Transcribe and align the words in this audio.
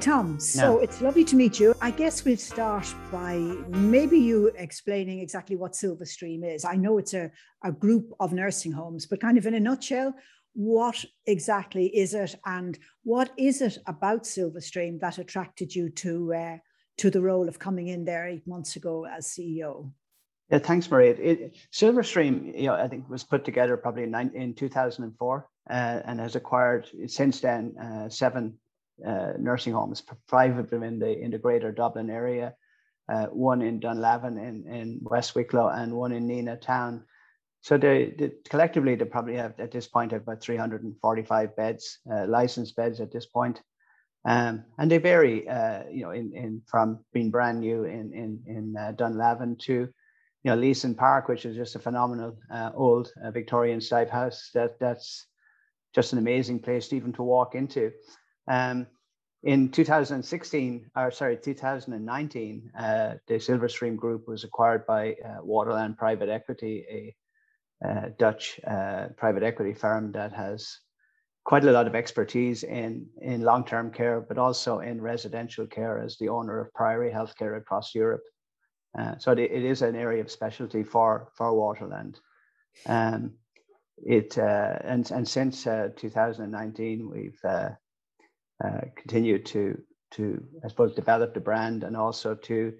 Tom. 0.00 0.40
So 0.40 0.78
it's 0.78 1.00
lovely 1.00 1.24
to 1.24 1.36
meet 1.36 1.60
you. 1.60 1.74
I 1.80 1.90
guess 1.90 2.24
we'll 2.24 2.36
start 2.36 2.92
by 3.10 3.36
maybe 3.68 4.18
you 4.18 4.52
explaining 4.56 5.20
exactly 5.20 5.56
what 5.56 5.72
Silverstream 5.72 6.44
is. 6.44 6.64
I 6.64 6.76
know 6.76 6.98
it's 6.98 7.14
a, 7.14 7.30
a 7.62 7.72
group 7.72 8.12
of 8.20 8.32
nursing 8.32 8.72
homes, 8.72 9.06
but 9.06 9.20
kind 9.20 9.38
of 9.38 9.46
in 9.46 9.54
a 9.54 9.60
nutshell, 9.60 10.14
what 10.54 11.04
exactly 11.26 11.86
is 11.86 12.14
it 12.14 12.36
and 12.46 12.78
what 13.02 13.30
is 13.36 13.60
it 13.60 13.78
about 13.86 14.24
Silverstream 14.24 15.00
that 15.00 15.18
attracted 15.18 15.74
you 15.74 15.90
to 15.90 16.34
uh, 16.34 16.56
to 16.98 17.10
the 17.10 17.20
role 17.20 17.48
of 17.48 17.58
coming 17.58 17.88
in 17.88 18.04
there 18.04 18.26
eight 18.28 18.46
months 18.46 18.76
ago 18.76 19.06
as 19.06 19.26
CEO? 19.26 19.90
Yeah, 20.50 20.58
thanks, 20.58 20.90
Maria. 20.90 21.14
It, 21.14 21.56
Silverstream, 21.72 22.58
you 22.58 22.66
know, 22.66 22.74
I 22.74 22.86
think 22.86 23.08
was 23.08 23.24
put 23.24 23.44
together 23.44 23.76
probably 23.76 24.04
in, 24.04 24.14
in 24.34 24.54
2004 24.54 25.48
uh, 25.70 25.72
and 25.72 26.20
has 26.20 26.36
acquired 26.36 26.88
since 27.06 27.40
then 27.40 27.74
uh, 27.82 28.08
seven 28.08 28.58
uh, 29.06 29.32
nursing 29.38 29.72
homes, 29.72 30.02
five 30.28 30.58
of 30.58 30.70
them 30.70 30.82
in 30.82 30.98
the 30.98 31.18
in 31.18 31.30
the 31.30 31.38
greater 31.38 31.72
Dublin 31.72 32.10
area, 32.10 32.54
uh, 33.08 33.26
one 33.26 33.62
in 33.62 33.80
Dunlavin 33.80 34.38
in, 34.38 34.66
in 34.66 34.98
West 35.02 35.34
Wicklow, 35.34 35.68
and 35.68 35.92
one 35.92 36.12
in 36.12 36.26
Nenagh 36.26 36.60
town. 36.60 37.04
So 37.60 37.78
they, 37.78 38.14
they, 38.18 38.32
collectively 38.48 38.94
they 38.94 39.04
probably 39.06 39.36
have 39.36 39.58
at 39.58 39.70
this 39.70 39.86
point 39.86 40.12
have 40.12 40.22
about 40.22 40.42
345 40.42 41.56
beds, 41.56 41.98
uh, 42.12 42.26
licensed 42.26 42.76
beds 42.76 43.00
at 43.00 43.10
this 43.10 43.26
point. 43.26 43.62
Um, 44.26 44.64
and 44.78 44.90
they 44.90 44.98
vary, 44.98 45.48
uh, 45.48 45.84
you 45.90 46.02
know, 46.02 46.10
in, 46.10 46.32
in 46.34 46.62
from 46.66 47.00
being 47.12 47.30
brand 47.30 47.60
new 47.60 47.84
in 47.84 48.12
in 48.12 48.42
in 48.46 48.76
uh, 48.76 48.92
Dunlavin 48.92 49.56
to, 49.62 49.72
you 49.72 49.90
know, 50.44 50.56
Leeson 50.56 50.94
Park, 50.94 51.28
which 51.28 51.44
is 51.44 51.56
just 51.56 51.76
a 51.76 51.78
phenomenal 51.78 52.38
uh, 52.50 52.70
old 52.74 53.12
uh, 53.22 53.30
Victorian 53.30 53.80
style 53.80 54.08
house. 54.08 54.50
That 54.54 54.78
that's 54.78 55.26
just 55.94 56.12
an 56.12 56.18
amazing 56.18 56.60
place 56.60 56.92
even 56.92 57.12
to 57.14 57.22
walk 57.22 57.54
into. 57.54 57.92
Um, 58.48 58.86
in 59.44 59.70
2016, 59.70 60.90
or 60.96 61.10
sorry, 61.10 61.36
2019, 61.36 62.70
uh, 62.78 63.14
the 63.26 63.34
Silverstream 63.34 63.96
Group 63.96 64.26
was 64.26 64.42
acquired 64.42 64.86
by 64.86 65.12
uh, 65.12 65.42
Waterland 65.42 65.98
Private 65.98 66.30
Equity, 66.30 66.84
a 66.90 67.86
uh, 67.86 68.08
Dutch 68.18 68.58
uh, 68.66 69.08
private 69.18 69.42
equity 69.42 69.74
firm 69.74 70.12
that 70.12 70.32
has 70.32 70.78
quite 71.44 71.64
a 71.64 71.70
lot 71.70 71.86
of 71.86 71.94
expertise 71.94 72.62
in, 72.62 73.06
in 73.20 73.42
long-term 73.42 73.90
care, 73.92 74.22
but 74.22 74.38
also 74.38 74.78
in 74.78 74.98
residential 74.98 75.66
care 75.66 75.98
as 75.98 76.16
the 76.16 76.30
owner 76.30 76.58
of 76.58 76.72
Priory 76.72 77.10
Healthcare 77.10 77.58
across 77.58 77.94
Europe. 77.94 78.22
Uh, 78.98 79.18
so 79.18 79.32
it, 79.32 79.40
it 79.40 79.62
is 79.62 79.82
an 79.82 79.94
area 79.94 80.22
of 80.22 80.30
specialty 80.30 80.82
for, 80.82 81.28
for 81.36 81.52
Waterland. 81.52 82.16
Um, 82.86 83.34
it 83.98 84.38
uh, 84.38 84.78
and 84.82 85.08
and 85.12 85.28
since 85.28 85.66
uh, 85.68 85.90
2019 85.96 87.08
we've 87.08 87.38
uh, 88.62 88.80
continued 88.96 89.46
to 89.46 89.78
to 90.12 90.44
I 90.64 90.68
suppose 90.68 90.94
develop 90.94 91.34
the 91.34 91.40
brand 91.40 91.82
and 91.82 91.96
also 91.96 92.34
to 92.34 92.72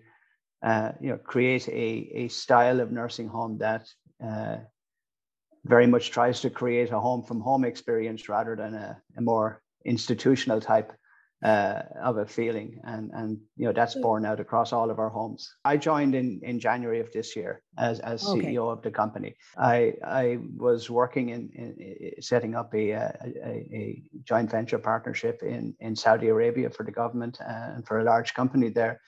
uh, 0.62 0.92
you 1.00 1.11
know 1.11 1.19
create 1.19 1.69
a 1.69 2.11
a 2.14 2.28
style 2.28 2.81
of 2.81 2.92
nursing 2.92 3.28
home 3.28 3.58
that 3.58 3.86
uh, 4.25 4.58
very 5.64 5.86
much 5.86 6.11
tries 6.11 6.41
to 6.42 6.50
create 6.50 6.91
a 6.91 7.00
home 7.00 7.22
from 7.22 7.41
home 7.41 7.64
experience 7.64 8.28
rather 8.28 8.55
than 8.55 8.75
a, 8.75 9.00
a 9.16 9.20
more 9.20 9.62
institutional 9.84 10.61
type 10.61 10.92
uh, 11.45 11.83
of 12.03 12.17
a 12.17 12.27
feeling. 12.27 12.81
And 12.84 13.11
and 13.12 13.39
you 13.56 13.67
know 13.67 13.73
that's 13.73 13.95
borne 13.95 14.25
out 14.25 14.41
across 14.41 14.73
all 14.73 14.91
of 14.91 14.98
our 14.98 15.11
homes. 15.11 15.55
I 15.64 15.77
joined 15.77 16.14
in 16.14 16.41
in 16.42 16.59
january 16.59 17.00
of 17.00 17.12
this 17.12 17.37
year 17.37 17.62
as 17.78 18.00
as 18.00 18.25
ceo 18.25 18.39
okay. 18.39 18.56
of 18.56 18.83
the 18.83 18.91
company. 18.91 19.37
I 19.56 19.94
i 20.04 20.38
was 20.56 20.88
working 20.88 21.28
in, 21.28 21.50
in 21.54 22.22
setting 22.22 22.54
up 22.54 22.75
a, 22.75 22.91
a, 22.91 23.12
a 23.83 24.03
joint 24.25 24.50
venture 24.50 24.78
partnership 24.78 25.43
in 25.43 25.75
in 25.81 25.94
saudi 25.94 26.28
arabia 26.28 26.71
for 26.71 26.84
the 26.84 26.93
government 26.93 27.38
and 27.41 27.87
for 27.87 28.00
a 28.00 28.04
large 28.04 28.34
company 28.34 28.71
there 28.71 29.00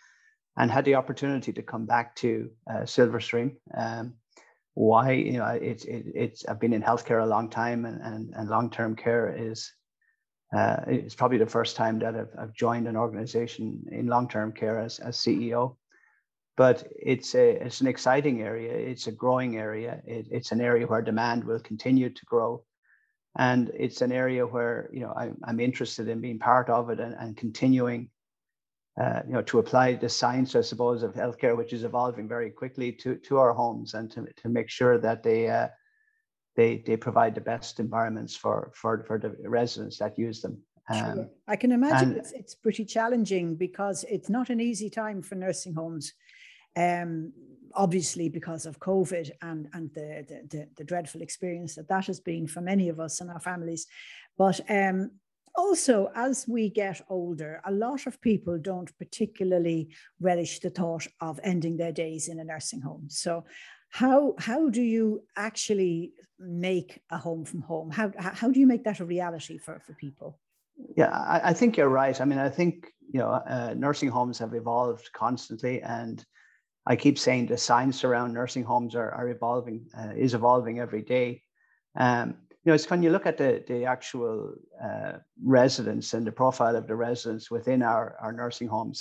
and 0.59 0.71
had 0.71 0.85
the 0.85 0.95
opportunity 0.95 1.53
to 1.53 1.63
come 1.63 1.87
back 1.87 2.15
to 2.17 2.51
uh, 2.71 2.85
silverstream 2.85 3.57
um, 3.75 4.15
why 4.75 5.13
you 5.13 5.39
know 5.39 5.47
it's 5.47 5.85
it, 5.85 6.05
it's 6.15 6.47
i've 6.49 6.61
been 6.61 6.73
in 6.75 6.83
healthcare 6.83 7.23
a 7.23 7.27
long 7.27 7.49
time 7.49 7.85
and 7.87 8.01
and, 8.03 8.35
and 8.35 8.51
long-term 8.51 8.95
care 8.95 9.35
is 9.37 9.73
uh, 10.55 10.77
it's 10.87 11.15
probably 11.15 11.39
the 11.39 11.47
first 11.47 11.77
time 11.77 11.99
that 11.99 12.15
I've, 12.15 12.31
I've 12.39 12.53
joined 12.53 12.87
an 12.87 12.97
organization 12.97 13.85
in 13.91 14.07
long-term 14.07 14.53
care 14.53 14.79
as, 14.79 14.99
as 15.01 15.17
CEO. 15.17 15.77
But 16.57 16.87
it's 16.95 17.35
a 17.35 17.63
it's 17.67 17.83
an 17.83 17.87
exciting 17.87 18.41
area. 18.41 18.73
It's 18.73 19.09
a 19.09 19.13
growing 19.13 19.59
area. 19.59 20.01
It, 20.07 20.27
it's 20.31 20.53
an 20.53 20.63
area 20.63 20.87
where 20.87 21.03
demand 21.03 21.45
will 21.45 21.61
continue 21.61 22.09
to 22.09 22.25
grow, 22.25 22.65
and 23.37 23.71
it's 23.79 24.01
an 24.01 24.11
area 24.11 24.47
where 24.47 24.89
you 24.91 25.01
know 25.01 25.13
I, 25.15 25.33
I'm 25.45 25.61
interested 25.61 26.09
in 26.09 26.23
being 26.23 26.39
part 26.39 26.71
of 26.71 26.89
it 26.89 26.99
and, 26.99 27.15
and 27.19 27.37
continuing, 27.37 28.09
uh, 28.99 29.21
you 29.27 29.35
know, 29.35 29.43
to 29.43 29.59
apply 29.59 29.97
the 29.97 30.09
science, 30.09 30.57
I 30.57 30.63
suppose, 30.63 31.03
of 31.03 31.13
healthcare, 31.13 31.55
which 31.55 31.75
is 31.75 31.85
evolving 31.85 32.27
very 32.27 32.49
quickly 32.49 32.91
to 32.93 33.17
to 33.17 33.37
our 33.37 33.53
homes, 33.53 33.93
and 33.93 34.11
to 34.13 34.27
to 34.37 34.49
make 34.49 34.71
sure 34.71 34.97
that 34.97 35.23
they 35.23 35.51
uh, 35.51 35.69
they 36.57 36.83
they 36.87 36.97
provide 36.97 37.35
the 37.35 37.41
best 37.41 37.79
environments 37.81 38.35
for 38.35 38.71
for 38.75 39.05
for 39.07 39.19
the 39.19 39.31
residents 39.49 39.99
that 39.99 40.19
use 40.19 40.41
them. 40.41 40.59
Um, 40.89 41.15
sure. 41.15 41.29
I 41.49 41.57
can 41.57 41.73
imagine 41.73 42.11
and, 42.11 42.19
it's, 42.19 42.33
it's 42.33 42.55
pretty 42.55 42.85
challenging 42.85 43.57
because 43.57 44.05
it's 44.09 44.31
not 44.31 44.51
an 44.51 44.61
easy 44.61 44.89
time 44.89 45.21
for 45.23 45.35
nursing 45.35 45.75
homes. 45.75 46.13
Um, 46.77 47.33
obviously 47.75 48.29
because 48.29 48.65
of 48.65 48.81
COVID 48.81 49.31
and, 49.43 49.69
and 49.75 49.91
the, 49.95 50.25
the, 50.29 50.57
the, 50.57 50.69
the, 50.77 50.85
dreadful 50.85 51.21
experience 51.21 51.75
that 51.75 51.89
that 51.89 52.07
has 52.07 52.21
been 52.21 52.47
for 52.47 52.61
many 52.61 52.89
of 52.89 53.01
us 53.01 53.21
and 53.21 53.31
our 53.31 53.41
families. 53.41 53.87
But 54.39 54.61
um, 54.71 55.11
also, 55.57 56.11
as 56.15 56.47
we 56.47 56.69
get 56.69 57.01
older, 57.09 57.61
a 57.65 57.73
lot 57.73 58.07
of 58.07 58.21
people 58.21 58.59
don't 58.59 58.97
particularly 58.99 59.89
relish 60.21 60.61
the 60.61 60.71
thought 60.71 61.07
of 61.21 61.41
ending 61.43 61.77
their 61.77 61.93
days 61.93 62.29
in 62.29 62.41
a 62.41 62.45
nursing 62.45 62.81
home. 62.81 63.07
So 63.09 63.45
how 63.97 64.35
how 64.39 64.69
do 64.69 64.83
you 64.83 65.23
actually 65.37 66.13
make 66.39 67.01
a 67.11 67.17
home 67.17 67.45
from 67.45 67.63
home? 67.63 67.91
How 67.91 68.13
how 68.19 68.51
do 68.51 68.61
you 68.61 68.67
make 68.67 68.85
that 68.85 69.01
a 69.01 69.07
reality 69.07 69.57
for 69.59 69.81
for 69.85 69.95
people? 69.95 70.39
Yeah 71.01 71.15
i, 71.35 71.51
I 71.51 71.53
think 71.55 71.77
you're 71.77 71.97
right. 72.03 72.21
I 72.21 72.27
mean 72.31 72.39
i 72.39 72.51
think 72.59 72.75
you 73.15 73.21
know 73.21 73.31
uh, 73.57 73.73
nursing 73.85 74.11
homes 74.17 74.39
have 74.43 74.55
evolved 74.63 75.07
constantly 75.25 75.77
and 76.01 76.17
i 76.93 76.95
keep 77.05 77.17
saying 77.19 77.47
the 77.47 77.57
science 77.69 77.99
around 78.09 78.35
nursing 78.35 78.65
homes 78.73 78.95
are, 78.95 79.13
are 79.19 79.29
evolving 79.37 79.79
uh, 79.99 80.13
is 80.25 80.35
evolving 80.35 80.77
every 80.79 81.05
day. 81.17 81.29
Um, 82.05 82.27
you 82.63 82.67
know 82.69 82.75
it's 82.75 82.91
when 82.91 83.03
you 83.05 83.11
look 83.15 83.27
at 83.33 83.39
the 83.43 83.65
the 83.71 83.87
actual 83.97 84.33
uh, 84.87 85.13
residents 85.61 86.15
and 86.15 86.27
the 86.27 86.39
profile 86.43 86.77
of 86.77 86.87
the 86.87 86.99
residents 87.09 87.51
within 87.57 87.81
our 87.93 88.05
our 88.23 88.33
nursing 88.43 88.71
homes 88.77 88.99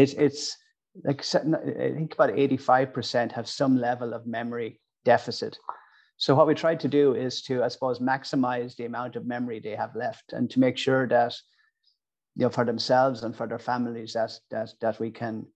it's 0.00 0.14
it's 0.26 0.56
like 1.02 1.24
I 1.34 1.92
think 1.92 2.14
about 2.14 2.30
85% 2.30 3.32
have 3.32 3.48
some 3.48 3.76
level 3.76 4.14
of 4.14 4.26
memory 4.26 4.80
deficit. 5.04 5.58
So 6.16 6.34
what 6.34 6.46
we 6.46 6.54
try 6.54 6.76
to 6.76 6.88
do 6.88 7.14
is 7.14 7.42
to, 7.42 7.64
I 7.64 7.68
suppose, 7.68 7.98
maximize 7.98 8.76
the 8.76 8.84
amount 8.84 9.16
of 9.16 9.26
memory 9.26 9.58
they 9.58 9.74
have 9.74 9.96
left 9.96 10.32
and 10.32 10.48
to 10.50 10.60
make 10.60 10.78
sure 10.78 11.08
that, 11.08 11.34
you 12.36 12.44
know, 12.44 12.50
for 12.50 12.64
themselves 12.64 13.24
and 13.24 13.34
for 13.34 13.48
their 13.48 13.58
families, 13.58 14.12
that 14.12 14.32
that 14.50 14.70
that 14.80 15.00
we 15.00 15.10
can 15.10 15.46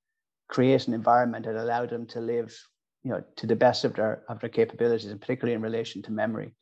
create 0.49 0.89
an 0.89 0.95
environment 0.95 1.45
that 1.45 1.55
allow 1.55 1.87
them 1.87 2.07
to 2.07 2.21
live, 2.21 2.57
you 3.05 3.13
know, 3.13 3.23
to 3.37 3.47
the 3.47 3.57
best 3.57 3.85
of 3.85 3.95
their 3.95 4.25
of 4.29 4.41
their 4.41 4.51
capabilities, 4.51 5.11
and 5.11 5.21
particularly 5.21 5.55
in 5.55 5.63
relation 5.63 6.03
to 6.03 6.13
memory. 6.13 6.55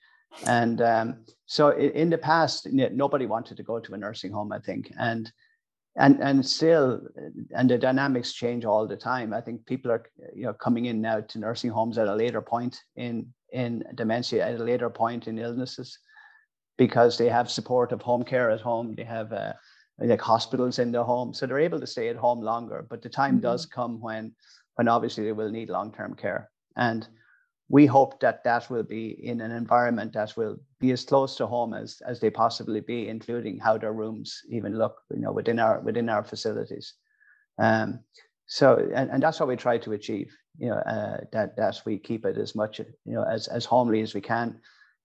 And 0.44 0.82
um, 0.82 1.25
so 1.47 1.70
in 1.70 2.10
the 2.10 2.19
past, 2.19 2.66
nobody 2.70 3.25
wanted 3.26 3.56
to 3.56 3.62
go 3.62 3.81
to 3.81 3.94
a 3.94 3.97
nursing 3.97 4.32
home, 4.32 4.53
I 4.53 4.58
think, 4.58 4.93
and 4.98 5.32
and 5.97 6.23
and 6.23 6.44
still 6.44 7.00
and 7.55 7.70
the 7.70 7.79
dynamics 7.79 8.32
change 8.32 8.65
all 8.65 8.87
the 8.87 8.97
time. 8.97 9.32
I 9.32 9.41
think 9.41 9.67
people 9.67 9.91
are 9.91 10.05
you 10.35 10.44
know 10.44 10.53
coming 10.53 10.87
in 10.87 11.00
now 11.00 11.20
to 11.20 11.38
nursing 11.38 11.70
homes 11.70 11.99
at 11.99 12.09
a 12.09 12.15
later 12.15 12.43
point 12.43 12.82
in 12.97 13.26
in 13.53 13.82
dementia 13.94 14.47
at 14.47 14.61
a 14.61 14.65
later 14.65 14.91
point 14.91 15.26
in 15.26 15.38
illnesses 15.38 15.99
because 16.76 17.17
they 17.17 17.29
have 17.29 17.50
support 17.50 17.93
of 17.93 18.03
home 18.03 18.23
care 18.23 18.50
at 18.50 18.61
home. 18.61 18.94
They 18.94 19.05
have 19.05 19.32
uh, 19.32 19.55
like 19.99 20.20
hospitals 20.20 20.79
in 20.79 20.93
their 20.93 21.05
home. 21.05 21.32
So 21.32 21.47
they're 21.47 21.59
able 21.59 21.81
to 21.81 21.87
stay 21.87 22.09
at 22.09 22.17
home 22.17 22.43
longer. 22.43 22.87
But 22.88 23.03
the 23.03 23.09
time 23.09 23.37
mm-hmm. 23.37 23.49
does 23.49 23.67
come 23.67 24.00
when 24.00 24.35
when 24.75 24.88
obviously 24.88 25.25
they 25.25 25.32
will 25.32 25.50
need 25.50 25.70
long-term 25.70 26.15
care. 26.15 26.50
And 26.76 27.09
we 27.69 27.87
hope 27.87 28.21
that 28.21 28.45
that 28.45 28.71
will 28.71 28.85
be 28.85 29.27
in 29.27 29.41
an 29.41 29.51
environment 29.51 30.13
that 30.13 30.37
will 30.37 30.57
be 30.79 30.93
as 30.93 31.05
close 31.05 31.37
to 31.37 31.47
home 31.47 31.75
as, 31.75 32.01
as 32.07 32.21
they 32.21 32.31
possibly 32.31 32.81
be, 32.81 33.09
including 33.09 33.59
how 33.59 33.77
their 33.77 33.93
rooms 33.93 34.41
even 34.49 34.79
look, 34.79 35.03
you 35.11 35.21
know, 35.21 35.33
within 35.33 35.59
our 35.59 35.81
within 35.81 36.09
our 36.09 36.23
facilities. 36.23 36.95
Um, 37.59 38.01
so, 38.47 38.89
and, 38.95 39.11
and 39.11 39.23
that's 39.23 39.41
what 39.41 39.49
we 39.49 39.57
try 39.57 39.79
to 39.79 39.93
achieve, 39.93 40.33
you 40.59 40.69
know, 40.69 40.77
uh, 40.77 41.19
that 41.33 41.57
that 41.57 41.81
we 41.85 41.99
keep 41.99 42.25
it 42.25 42.39
as 42.39 42.55
much, 42.55 42.79
you 42.79 43.15
know, 43.15 43.25
as 43.25 43.49
as 43.49 43.65
homely 43.65 44.01
as 44.03 44.15
we 44.15 44.21
can. 44.21 44.61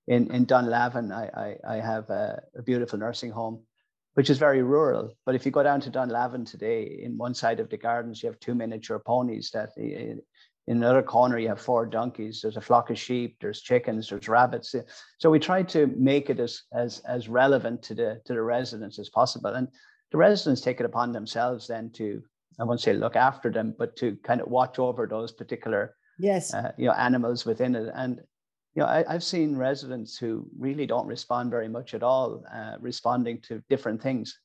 In 0.08 0.32
in 0.32 0.46
Dunlavin, 0.46 1.12
I 1.12 1.58
I, 1.66 1.76
I 1.76 1.76
have 1.78 2.10
a, 2.12 2.44
a 2.56 2.62
beautiful 2.62 3.00
nursing 3.00 3.32
home, 3.32 3.64
which 4.14 4.30
is 4.30 4.38
very 4.38 4.62
rural. 4.62 5.14
But 5.26 5.34
if 5.34 5.46
you 5.46 5.52
go 5.52 5.64
down 5.64 5.82
to 5.82 5.90
Dunlavin 5.90 6.46
today, 6.46 7.02
in 7.02 7.18
one 7.18 7.34
side 7.34 7.60
of 7.60 7.70
the 7.70 7.78
gardens, 7.78 8.22
you 8.22 8.30
have 8.30 8.40
two 8.40 8.54
miniature 8.54 9.00
ponies 9.00 9.50
that 9.52 9.70
in 10.68 10.78
another 10.78 11.02
corner 11.02 11.40
you 11.40 11.48
have 11.48 11.60
four 11.60 11.86
donkeys. 11.86 12.42
There's 12.42 12.58
a 12.58 12.62
flock 12.62 12.90
of 12.90 13.00
sheep. 13.00 13.38
There's 13.42 13.62
chickens. 13.62 14.10
There's 14.10 14.28
rabbits. 14.28 14.76
So 15.18 15.30
we 15.30 15.40
try 15.40 15.64
to 15.64 15.88
make 15.98 16.30
it 16.30 16.40
as 16.40 16.64
as 16.74 17.00
as 17.00 17.28
relevant 17.28 17.82
to 17.84 17.96
the 17.96 18.22
to 18.26 18.34
the 18.34 18.42
residents 18.42 19.00
as 19.00 19.10
possible. 19.10 19.54
And 19.54 19.68
the 20.12 20.18
residents 20.18 20.62
take 20.62 20.80
it 20.80 20.86
upon 20.86 21.12
themselves 21.12 21.68
then 21.68 21.92
to 21.94 22.22
I 22.60 22.64
won't 22.64 22.82
say 22.82 22.94
look 22.94 23.16
after 23.16 23.50
them, 23.50 23.74
but 23.78 23.96
to 23.98 24.18
kind 24.24 24.42
of 24.42 24.48
watch 24.48 24.78
over 24.78 25.08
those 25.08 25.32
particular 25.32 25.96
yes. 26.20 26.54
uh, 26.54 26.72
you 26.78 26.86
know 26.86 26.94
animals 26.94 27.46
within 27.46 27.76
it. 27.76 27.92
And 27.96 28.22
you 28.76 28.84
know 28.84 28.88
I, 28.88 29.04
have 29.12 29.24
seen 29.24 29.56
residents 29.56 30.18
who 30.18 30.48
really 30.60 30.86
don't 30.86 31.08
respond 31.08 31.50
very 31.50 31.70
much 31.70 31.94
at 31.96 32.04
all, 32.04 32.44
uh, 32.54 32.76
responding 32.80 33.42
to 33.48 33.64
different 33.70 34.02
things. 34.02 34.38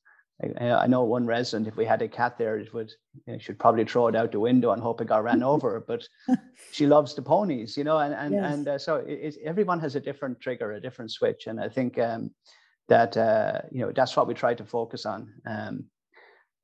I, 0.43 0.69
I, 0.71 0.87
know 0.87 1.03
one 1.03 1.25
resident, 1.25 1.67
if 1.67 1.75
we 1.75 1.85
had 1.85 2.01
a 2.01 2.07
cat 2.07 2.37
there, 2.37 2.59
it 2.59 2.73
would 2.73 2.91
you 3.25 3.33
know, 3.33 3.39
should 3.39 3.57
probably 3.57 3.85
throw 3.85 4.07
it 4.07 4.15
out 4.15 4.31
the 4.31 4.39
window 4.39 4.71
and 4.71 4.81
hope 4.81 5.01
it 5.01 5.07
got 5.07 5.23
ran 5.23 5.41
over. 5.41 5.79
But 5.87 6.07
she 6.71 6.85
loves 6.85 7.15
the 7.15 7.23
ponies, 7.23 7.75
you 7.75 7.83
know, 7.83 7.97
and 7.97 8.13
and 8.13 8.33
yes. 8.33 8.53
and 8.53 8.67
uh, 8.67 8.77
so 8.77 8.97
it, 8.97 9.37
everyone 9.43 9.79
has 9.79 9.95
a 9.95 9.99
different 9.99 10.39
trigger, 10.39 10.73
a 10.73 10.81
different 10.81 11.11
switch, 11.11 11.47
and 11.47 11.59
I 11.59 11.69
think 11.69 11.97
um, 11.97 12.31
that 12.87 13.17
uh, 13.17 13.61
you 13.71 13.81
know 13.81 13.91
that's 13.91 14.15
what 14.15 14.27
we 14.27 14.33
try 14.33 14.53
to 14.53 14.65
focus 14.65 15.05
on. 15.05 15.33
Um, 15.45 15.85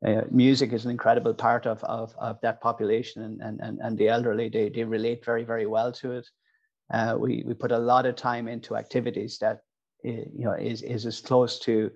uh, 0.06 0.24
music 0.30 0.74
is 0.74 0.84
an 0.84 0.92
incredible 0.92 1.34
part 1.34 1.66
of, 1.66 1.82
of, 1.86 2.14
of 2.18 2.38
that 2.42 2.60
population 2.60 3.40
and, 3.42 3.62
and, 3.62 3.80
and 3.80 3.98
the 3.98 4.10
elderly, 4.10 4.50
they, 4.50 4.68
they 4.68 4.84
relate 4.84 5.24
very, 5.24 5.46
very 5.46 5.66
well 5.66 5.94
to 5.94 6.12
it. 6.12 6.28
Uh, 6.94 7.16
we, 7.18 7.42
we 7.48 7.54
put 7.54 7.72
a 7.72 7.78
lot 7.78 8.06
of 8.06 8.16
time 8.16 8.50
into 8.50 8.76
activities 8.76 9.38
that, 9.38 9.62
you 10.04 10.44
know, 10.44 10.52
is, 10.52 10.82
is 10.82 11.06
as 11.06 11.22
close 11.22 11.58
to 11.58 11.90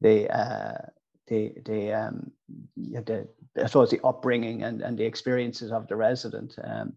the, 0.00 0.28
uh, 0.36 0.78
the, 1.28 1.52
the, 1.64 1.92
um, 1.92 2.30
the, 2.76 3.28
I 3.56 3.66
suppose 3.66 3.90
the 3.90 4.00
upbringing 4.04 4.62
and, 4.62 4.82
and 4.82 4.98
the 4.98 5.04
experiences 5.04 5.72
of 5.72 5.86
the 5.88 5.96
resident. 5.96 6.54
Um, 6.64 6.94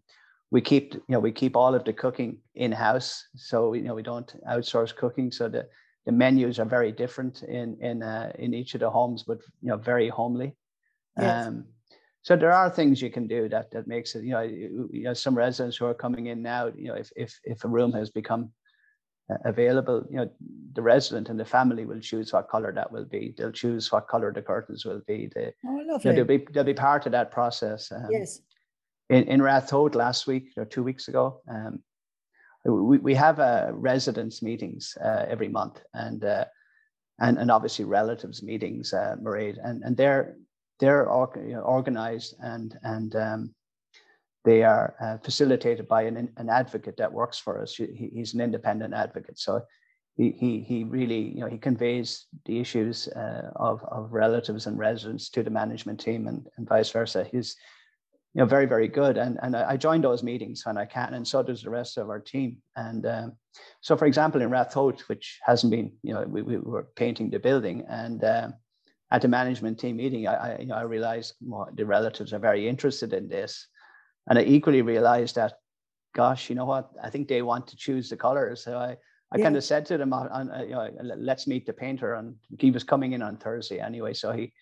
we 0.50 0.60
keep, 0.60 0.94
you 0.94 1.02
know, 1.08 1.20
we 1.20 1.32
keep 1.32 1.56
all 1.56 1.74
of 1.74 1.84
the 1.84 1.92
cooking 1.92 2.38
in 2.54 2.72
house. 2.72 3.24
So, 3.36 3.72
you 3.72 3.82
know, 3.82 3.94
we 3.94 4.02
don't 4.02 4.34
outsource 4.46 4.94
cooking. 4.94 5.32
So 5.32 5.48
the, 5.48 5.66
the 6.04 6.12
menus 6.12 6.58
are 6.58 6.64
very 6.64 6.92
different 6.92 7.42
in 7.42 7.76
in 7.80 8.02
uh, 8.02 8.32
in 8.38 8.54
each 8.54 8.74
of 8.74 8.80
the 8.80 8.90
homes, 8.90 9.22
but 9.22 9.38
you 9.60 9.68
know 9.68 9.76
very 9.76 10.08
homely. 10.08 10.56
Yes. 11.18 11.46
Um, 11.46 11.64
so 12.22 12.36
there 12.36 12.52
are 12.52 12.70
things 12.70 13.02
you 13.02 13.10
can 13.10 13.26
do 13.26 13.48
that 13.48 13.70
that 13.72 13.86
makes 13.86 14.14
it. 14.14 14.24
You 14.24 14.30
know, 14.30 14.40
you, 14.40 14.88
know, 14.92 15.14
some 15.14 15.36
residents 15.36 15.76
who 15.76 15.86
are 15.86 15.94
coming 15.94 16.26
in 16.26 16.42
now. 16.42 16.66
You 16.66 16.88
know, 16.88 16.94
if 16.94 17.12
if 17.16 17.38
if 17.44 17.64
a 17.64 17.68
room 17.68 17.92
has 17.92 18.10
become 18.10 18.50
available, 19.44 20.04
you 20.10 20.16
know, 20.16 20.30
the 20.74 20.82
resident 20.82 21.28
and 21.28 21.38
the 21.38 21.44
family 21.44 21.84
will 21.84 22.00
choose 22.00 22.32
what 22.32 22.48
color 22.48 22.72
that 22.72 22.90
will 22.90 23.04
be. 23.04 23.34
They'll 23.36 23.52
choose 23.52 23.92
what 23.92 24.08
color 24.08 24.32
the 24.32 24.42
curtains 24.42 24.84
will 24.84 25.02
be. 25.06 25.30
They, 25.34 25.52
oh, 25.66 25.82
lovely. 25.86 26.10
You 26.10 26.10
know, 26.10 26.16
they'll 26.16 26.38
be 26.38 26.46
they'll 26.52 26.64
be 26.64 26.74
part 26.74 27.06
of 27.06 27.12
that 27.12 27.30
process. 27.30 27.92
Um, 27.92 28.08
yes. 28.10 28.40
In 29.10 29.24
in 29.24 29.40
Rathode 29.40 29.94
last 29.94 30.26
week 30.26 30.52
or 30.56 30.64
two 30.64 30.82
weeks 30.82 31.08
ago, 31.08 31.40
um, 31.48 31.82
we, 32.64 32.98
we 32.98 33.14
have 33.14 33.40
uh, 33.40 33.70
residence 33.72 34.42
meetings 34.42 34.96
uh, 35.04 35.26
every 35.28 35.48
month 35.48 35.82
and, 35.94 36.24
uh, 36.24 36.44
and 37.20 37.38
and 37.38 37.50
obviously 37.50 37.84
relatives 37.84 38.42
meetings, 38.42 38.92
uh, 38.92 39.16
Mairead, 39.22 39.58
and 39.62 39.82
and 39.82 39.96
they're 39.96 40.36
they're 40.80 41.06
you 41.36 41.52
know, 41.52 41.60
organized 41.60 42.34
and 42.40 42.78
and 42.82 43.14
um, 43.16 43.54
they 44.44 44.62
are 44.64 44.94
uh, 45.00 45.18
facilitated 45.18 45.86
by 45.86 46.02
an, 46.02 46.32
an 46.36 46.48
advocate 46.48 46.96
that 46.96 47.12
works 47.12 47.38
for 47.38 47.62
us. 47.62 47.74
He, 47.74 48.10
he's 48.12 48.34
an 48.34 48.40
independent 48.40 48.94
advocate, 48.94 49.38
so 49.38 49.62
he, 50.16 50.34
he, 50.38 50.60
he 50.60 50.84
really, 50.84 51.20
you 51.34 51.40
know, 51.40 51.46
he 51.46 51.58
conveys 51.58 52.26
the 52.44 52.60
issues 52.60 53.08
uh, 53.08 53.50
of, 53.56 53.82
of 53.84 54.12
relatives 54.12 54.66
and 54.66 54.78
residents 54.78 55.30
to 55.30 55.42
the 55.42 55.50
management 55.50 56.00
team 56.00 56.26
and, 56.26 56.46
and 56.56 56.68
vice 56.68 56.90
versa. 56.90 57.26
He's, 57.30 57.56
you 58.34 58.40
know, 58.40 58.46
very, 58.46 58.66
very 58.66 58.88
good. 58.88 59.16
And, 59.16 59.38
and 59.42 59.54
I 59.56 59.76
join 59.76 60.00
those 60.00 60.22
meetings 60.22 60.64
when 60.66 60.76
I 60.76 60.86
can, 60.86 61.14
and 61.14 61.26
so 61.26 61.42
does 61.42 61.62
the 61.62 61.70
rest 61.70 61.96
of 61.98 62.10
our 62.10 62.20
team. 62.20 62.58
And 62.76 63.06
um, 63.06 63.32
so, 63.80 63.96
for 63.96 64.06
example, 64.06 64.42
in 64.42 64.50
Rathode, 64.50 65.00
which 65.02 65.38
hasn't 65.44 65.70
been, 65.70 65.92
you 66.02 66.14
know, 66.14 66.24
we, 66.26 66.42
we 66.42 66.58
were 66.58 66.88
painting 66.96 67.30
the 67.30 67.38
building, 67.38 67.84
and 67.88 68.22
um, 68.24 68.54
at 69.10 69.22
the 69.22 69.28
management 69.28 69.78
team 69.78 69.96
meeting, 69.96 70.26
I, 70.26 70.34
I, 70.34 70.58
you 70.58 70.66
know, 70.66 70.74
I 70.74 70.82
realized 70.82 71.34
well, 71.42 71.68
the 71.74 71.84
relatives 71.84 72.32
are 72.32 72.38
very 72.38 72.66
interested 72.66 73.12
in 73.12 73.28
this. 73.28 73.66
And 74.28 74.38
I 74.38 74.42
equally 74.42 74.82
realized 74.82 75.34
that, 75.36 75.54
gosh, 76.14 76.48
you 76.48 76.56
know 76.56 76.64
what, 76.64 76.90
I 77.02 77.10
think 77.10 77.28
they 77.28 77.42
want 77.42 77.66
to 77.68 77.76
choose 77.76 78.08
the 78.08 78.16
colors. 78.16 78.62
So 78.64 78.78
I, 78.78 78.96
I 79.32 79.38
yeah. 79.38 79.44
kind 79.44 79.56
of 79.56 79.64
said 79.64 79.86
to 79.86 79.98
them, 79.98 80.12
on, 80.12 80.28
on, 80.28 80.68
you 80.68 80.74
know, 80.74 80.90
let's 81.16 81.46
meet 81.46 81.66
the 81.66 81.72
painter. 81.72 82.14
And 82.14 82.36
he 82.58 82.70
was 82.70 82.84
coming 82.84 83.12
in 83.12 83.22
on 83.22 83.36
Thursday 83.36 83.80
anyway. 83.80 84.12
So 84.12 84.32
he, 84.32 84.52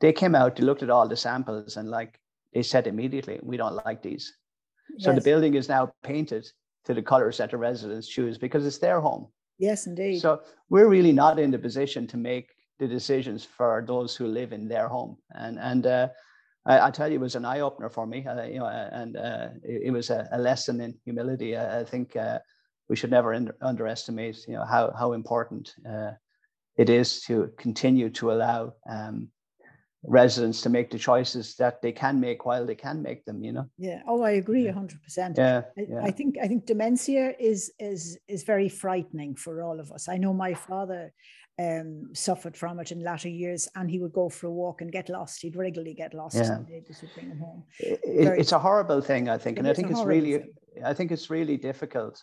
they 0.00 0.12
came 0.12 0.34
out, 0.34 0.56
they 0.56 0.64
looked 0.64 0.82
at 0.82 0.90
all 0.90 1.08
the 1.08 1.16
samples 1.16 1.76
and 1.76 1.90
like, 1.90 2.18
they 2.52 2.62
said 2.62 2.86
immediately, 2.86 3.40
we 3.42 3.56
don't 3.56 3.82
like 3.86 4.02
these. 4.02 4.30
Yes. 4.96 5.06
So 5.06 5.14
the 5.14 5.22
building 5.22 5.54
is 5.54 5.68
now 5.68 5.92
painted 6.02 6.46
to 6.84 6.92
the 6.92 7.00
colors 7.00 7.38
that 7.38 7.50
the 7.50 7.56
residents 7.56 8.08
choose 8.08 8.36
because 8.36 8.66
it's 8.66 8.78
their 8.78 9.00
home. 9.00 9.28
Yes, 9.58 9.86
indeed. 9.86 10.20
So 10.20 10.42
we're 10.68 10.88
really 10.88 11.12
not 11.12 11.38
in 11.38 11.50
the 11.50 11.58
position 11.58 12.06
to 12.08 12.16
make 12.16 12.50
the 12.78 12.86
decisions 12.86 13.44
for 13.44 13.84
those 13.86 14.14
who 14.16 14.26
live 14.26 14.52
in 14.52 14.68
their 14.68 14.88
home. 14.88 15.16
And 15.30 15.58
and 15.58 15.86
uh, 15.86 16.08
I, 16.64 16.88
I, 16.88 16.90
tell 16.90 17.08
you, 17.08 17.16
it 17.16 17.20
was 17.20 17.34
an 17.34 17.44
eye 17.44 17.60
opener 17.60 17.90
for 17.90 18.06
me. 18.06 18.24
Uh, 18.26 18.44
you 18.44 18.58
know, 18.58 18.66
and 18.66 19.16
uh, 19.16 19.48
it, 19.62 19.82
it, 19.86 19.90
was 19.90 20.10
a, 20.10 20.28
a, 20.32 20.38
lesson 20.38 20.80
in 20.80 20.94
humility. 21.04 21.56
I, 21.56 21.80
I 21.80 21.84
think 21.84 22.14
uh, 22.16 22.38
we 22.88 22.96
should 22.96 23.10
never 23.10 23.34
under, 23.34 23.56
underestimate, 23.60 24.46
you 24.46 24.54
know, 24.54 24.64
how 24.64 24.92
how 24.96 25.12
important 25.12 25.74
uh, 25.88 26.12
it 26.76 26.88
is 26.88 27.20
to 27.22 27.50
continue 27.58 28.10
to 28.10 28.32
allow 28.32 28.74
um, 28.88 29.28
residents 30.04 30.60
to 30.62 30.68
make 30.68 30.90
the 30.90 30.98
choices 30.98 31.54
that 31.56 31.80
they 31.80 31.92
can 31.92 32.18
make 32.18 32.44
while 32.44 32.66
they 32.66 32.74
can 32.74 33.00
make 33.02 33.24
them 33.24 33.42
you 33.44 33.52
know 33.52 33.64
yeah 33.78 34.02
oh 34.08 34.22
i 34.22 34.32
agree 34.32 34.64
100% 34.64 35.36
yeah, 35.36 35.62
yeah. 35.76 36.00
I, 36.00 36.06
I, 36.06 36.10
think 36.10 36.36
i 36.42 36.48
think 36.48 36.66
dementia 36.66 37.34
is 37.38 37.72
is 37.78 38.18
is 38.26 38.42
very 38.42 38.68
frightening 38.68 39.36
for 39.36 39.62
all 39.62 39.78
of 39.78 39.92
us 39.92 40.08
i 40.08 40.16
know 40.16 40.34
my 40.34 40.54
father 40.54 41.12
um, 41.58 42.08
suffered 42.14 42.56
from 42.56 42.80
it 42.80 42.92
in 42.92 43.02
latter 43.02 43.28
years 43.28 43.68
and 43.74 43.90
he 43.90 43.98
would 43.98 44.12
go 44.12 44.28
for 44.28 44.46
a 44.46 44.50
walk 44.50 44.80
and 44.80 44.90
get 44.90 45.08
lost 45.08 45.42
he'd 45.42 45.56
regularly 45.56 45.94
get 45.94 46.14
lost 46.14 46.36
yeah. 46.36 46.52
and 46.52 46.66
they 46.66 46.80
just 46.86 47.02
would 47.02 47.14
bring 47.14 47.26
him 47.26 47.38
home 47.38 47.62
it, 47.78 48.00
it's 48.38 48.52
a 48.52 48.58
horrible 48.58 49.00
thing 49.00 49.28
i 49.28 49.36
think 49.36 49.58
and 49.58 49.68
i 49.68 49.74
think 49.74 49.90
it's 49.90 50.02
really 50.04 50.38
thing. 50.38 50.50
i 50.84 50.94
think 50.94 51.10
it's 51.12 51.28
really 51.28 51.56
difficult 51.56 52.22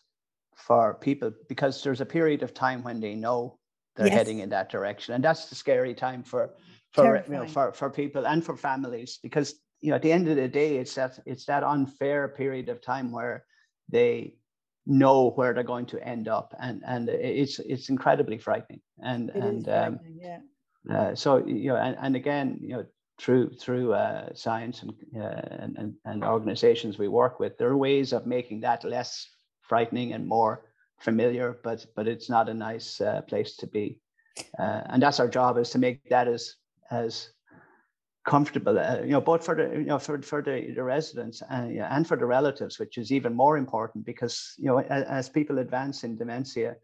for 0.55 0.95
people 0.95 1.31
because 1.47 1.83
there's 1.83 2.01
a 2.01 2.05
period 2.05 2.43
of 2.43 2.53
time 2.53 2.83
when 2.83 2.99
they 2.99 3.15
know 3.15 3.57
they're 3.95 4.07
yes. 4.07 4.15
heading 4.15 4.39
in 4.39 4.49
that 4.49 4.69
direction 4.69 5.13
and 5.13 5.23
that's 5.23 5.45
the 5.45 5.55
scary 5.55 5.93
time 5.93 6.23
for 6.23 6.55
for 6.91 7.23
you 7.27 7.33
know 7.33 7.47
for, 7.47 7.71
for 7.71 7.89
people 7.89 8.25
and 8.25 8.43
for 8.43 8.57
families 8.57 9.19
because 9.21 9.55
you 9.79 9.89
know 9.89 9.95
at 9.95 10.01
the 10.01 10.12
end 10.12 10.27
of 10.27 10.36
the 10.36 10.48
day 10.48 10.77
it's 10.77 10.95
that 10.95 11.19
it's 11.25 11.45
that 11.45 11.63
unfair 11.63 12.27
period 12.29 12.67
of 12.67 12.81
time 12.81 13.12
where 13.12 13.45
they 13.89 14.33
know 14.89 15.29
where 15.31 15.53
they're 15.53 15.63
going 15.63 15.86
to 15.86 16.05
end 16.05 16.27
up 16.27 16.53
and 16.60 16.81
and 16.86 17.10
it's 17.10 17.60
it's 17.60 17.89
incredibly 17.89 18.38
frightening. 18.38 18.81
And 19.01 19.29
it 19.29 19.36
and 19.36 19.69
um, 19.69 20.00
yeah. 20.19 20.39
uh, 20.91 21.15
so 21.15 21.46
you 21.46 21.69
know 21.69 21.77
and, 21.77 21.96
and 22.01 22.15
again 22.15 22.60
you 22.62 22.75
know 22.75 22.86
through 23.19 23.51
through 23.53 23.93
uh, 23.93 24.34
science 24.34 24.81
and, 24.81 24.93
uh, 25.15 25.41
and, 25.63 25.77
and 25.77 25.93
and 26.05 26.24
organizations 26.24 26.98
we 26.98 27.08
work 27.08 27.39
with 27.39 27.58
there 27.58 27.69
are 27.69 27.77
ways 27.77 28.13
of 28.13 28.25
making 28.25 28.62
that 28.62 28.84
less 28.84 29.29
frightening 29.62 30.13
and 30.13 30.25
more 30.27 30.65
familiar 31.00 31.60
but 31.63 31.86
but 31.96 32.08
it's 32.08 32.29
not 32.29 32.50
a 32.50 32.53
nice 32.53 33.00
uh, 33.00 33.22
place 33.22 33.55
to 33.58 33.67
be. 33.67 34.00
Uh, 34.58 34.81
and 34.89 35.03
that's 35.03 35.19
our 35.19 35.27
job 35.27 35.58
is 35.58 35.69
to 35.69 35.77
make 35.77 36.10
that 36.10 36.27
as 36.27 36.55
as 36.91 37.29
comfortable, 38.25 38.77
uh, 38.77 38.99
you 39.01 39.11
know, 39.11 39.21
both 39.21 39.45
for 39.45 39.55
the 39.55 39.69
you 39.77 39.85
know 39.85 39.99
for 39.99 40.21
for 40.21 40.41
the, 40.41 40.71
the 40.75 40.83
residents 40.83 41.41
and, 41.49 41.79
uh, 41.79 41.88
and 41.89 42.07
for 42.07 42.17
the 42.17 42.25
relatives, 42.25 42.79
which 42.79 42.97
is 42.97 43.11
even 43.11 43.33
more 43.33 43.57
important 43.57 44.05
because 44.05 44.53
you 44.57 44.65
know 44.65 44.79
as, 44.79 45.03
as 45.05 45.29
people 45.29 45.59
advance 45.59 46.03
in 46.03 46.17
dementia, 46.17 46.75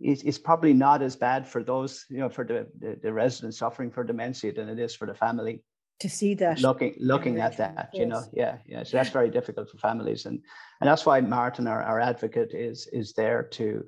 it's, 0.00 0.22
it's 0.22 0.38
probably 0.38 0.72
not 0.72 1.02
as 1.02 1.16
bad 1.16 1.46
for 1.46 1.62
those 1.62 2.04
you 2.10 2.18
know 2.18 2.28
for 2.28 2.44
the, 2.44 2.66
the, 2.78 2.98
the 3.02 3.12
residents 3.12 3.58
suffering 3.58 3.90
for 3.90 4.04
dementia 4.04 4.52
than 4.52 4.68
it 4.68 4.78
is 4.78 4.94
for 4.94 5.06
the 5.06 5.14
family 5.14 5.62
to 6.00 6.08
see 6.08 6.34
that. 6.34 6.60
looking 6.60 6.94
looking 6.98 7.40
at 7.40 7.56
that 7.56 7.90
you 7.92 8.06
know 8.06 8.22
yeah 8.32 8.58
yeah. 8.66 8.82
So 8.82 8.96
that's 8.96 9.10
very 9.10 9.30
difficult 9.30 9.70
for 9.70 9.78
families 9.78 10.26
and 10.26 10.40
and 10.80 10.88
that's 10.88 11.06
why 11.06 11.20
martin 11.20 11.66
our, 11.66 11.82
our 11.82 12.00
advocate 12.00 12.52
is 12.52 12.88
is 12.92 13.12
there 13.12 13.44
to 13.52 13.84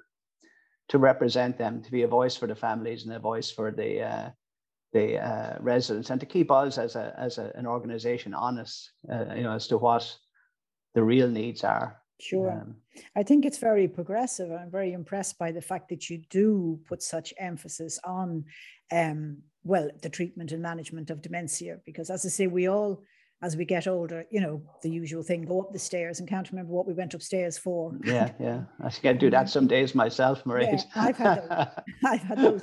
to 0.88 0.98
represent 0.98 1.58
them 1.58 1.82
to 1.82 1.90
be 1.90 2.02
a 2.02 2.08
voice 2.08 2.36
for 2.36 2.46
the 2.46 2.54
families 2.54 3.04
and 3.04 3.12
a 3.12 3.18
voice 3.18 3.50
for 3.50 3.72
the 3.72 4.02
uh, 4.02 4.30
the 4.96 5.18
uh, 5.18 5.56
residents 5.60 6.10
and 6.10 6.20
to 6.20 6.26
keep 6.26 6.50
us 6.50 6.78
as 6.78 6.96
a 6.96 7.14
as 7.18 7.38
a, 7.38 7.52
an 7.54 7.66
organization 7.66 8.32
honest 8.32 8.92
uh, 9.12 9.34
you 9.36 9.42
know 9.42 9.52
as 9.52 9.66
to 9.68 9.76
what 9.76 10.04
the 10.94 11.02
real 11.02 11.28
needs 11.28 11.62
are 11.64 12.00
sure 12.18 12.50
um, 12.50 12.74
i 13.14 13.22
think 13.22 13.44
it's 13.44 13.58
very 13.58 13.86
progressive 13.86 14.50
i'm 14.52 14.70
very 14.70 14.92
impressed 14.92 15.38
by 15.38 15.52
the 15.52 15.60
fact 15.60 15.88
that 15.90 16.08
you 16.08 16.18
do 16.30 16.80
put 16.88 17.02
such 17.02 17.34
emphasis 17.38 17.98
on 18.04 18.44
um, 18.90 19.36
well 19.64 19.90
the 20.02 20.08
treatment 20.08 20.52
and 20.52 20.62
management 20.62 21.10
of 21.10 21.20
dementia 21.20 21.78
because 21.84 22.08
as 22.08 22.24
i 22.24 22.28
say 22.28 22.46
we 22.46 22.66
all 22.68 23.02
as 23.42 23.54
we 23.56 23.66
get 23.66 23.86
older, 23.86 24.24
you 24.30 24.40
know, 24.40 24.62
the 24.82 24.88
usual 24.88 25.22
thing, 25.22 25.42
go 25.42 25.60
up 25.60 25.72
the 25.72 25.78
stairs 25.78 26.20
and 26.20 26.28
can't 26.28 26.50
remember 26.50 26.72
what 26.72 26.86
we 26.86 26.94
went 26.94 27.12
upstairs 27.12 27.58
for. 27.58 27.92
Yeah, 28.02 28.32
yeah. 28.40 28.62
I 28.82 28.88
think 28.88 29.04
I 29.04 29.12
do 29.12 29.30
that 29.30 29.48
some 29.56 29.66
days 29.66 29.94
myself, 29.94 30.44
Marie. 30.46 30.64
Yeah, 30.64 30.82
I've 30.94 31.18
had 31.18 31.42
those. 31.42 31.66
I've 32.04 32.22
had 32.22 32.38
those. 32.38 32.62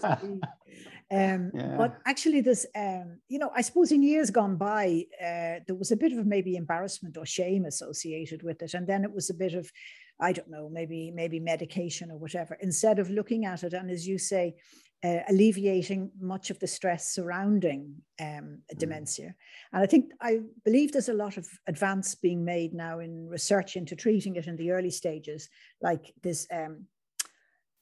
Um, 1.14 1.52
yeah. 1.54 1.78
But 1.78 2.00
actually, 2.06 2.42
this, 2.42 2.66
um, 2.76 3.20
you 3.30 3.38
know, 3.38 3.52
I 3.56 3.62
suppose 3.62 3.92
in 3.92 4.02
years 4.02 4.32
gone 4.32 4.56
by, 4.56 5.06
uh, 5.22 5.62
there 5.66 5.76
was 5.78 5.92
a 5.92 5.98
bit 5.98 6.14
of 6.14 6.26
maybe 6.26 6.56
embarrassment 6.56 7.18
or 7.18 7.26
shame 7.26 7.66
associated 7.66 8.42
with 8.42 8.62
it, 8.62 8.74
and 8.74 8.88
then 8.88 9.04
it 9.04 9.14
was 9.14 9.30
a 9.30 9.34
bit 9.34 9.54
of, 9.54 9.72
I 10.20 10.32
don't 10.32 10.50
know, 10.50 10.70
maybe 10.70 11.12
maybe 11.12 11.40
medication 11.40 12.10
or 12.12 12.18
whatever. 12.18 12.58
Instead 12.62 13.00
of 13.00 13.10
looking 13.10 13.46
at 13.46 13.64
it, 13.64 13.74
and 13.74 13.92
as 13.92 14.08
you 14.08 14.18
say, 14.18 14.56
uh, 15.04 15.20
alleviating 15.30 16.10
much 16.20 16.50
of 16.50 16.60
the 16.60 16.68
stress 16.68 17.14
surrounding 17.14 17.94
um, 18.22 18.28
mm. 18.28 18.78
dementia. 18.78 19.36
And 19.74 19.84
I 19.84 19.86
think, 19.86 20.12
I 20.22 20.40
believe 20.64 20.92
there's 20.92 21.10
a 21.10 21.14
lot 21.14 21.38
of 21.38 21.48
advance 21.68 22.16
being 22.16 22.46
made 22.46 22.74
now 22.74 23.00
in 23.00 23.28
research 23.28 23.76
into 23.76 23.96
treating 23.96 24.38
it 24.38 24.48
in 24.48 24.56
the 24.56 24.72
early 24.72 24.92
stages, 24.92 25.50
like 25.82 26.14
this. 26.22 26.48
Um, 26.52 26.88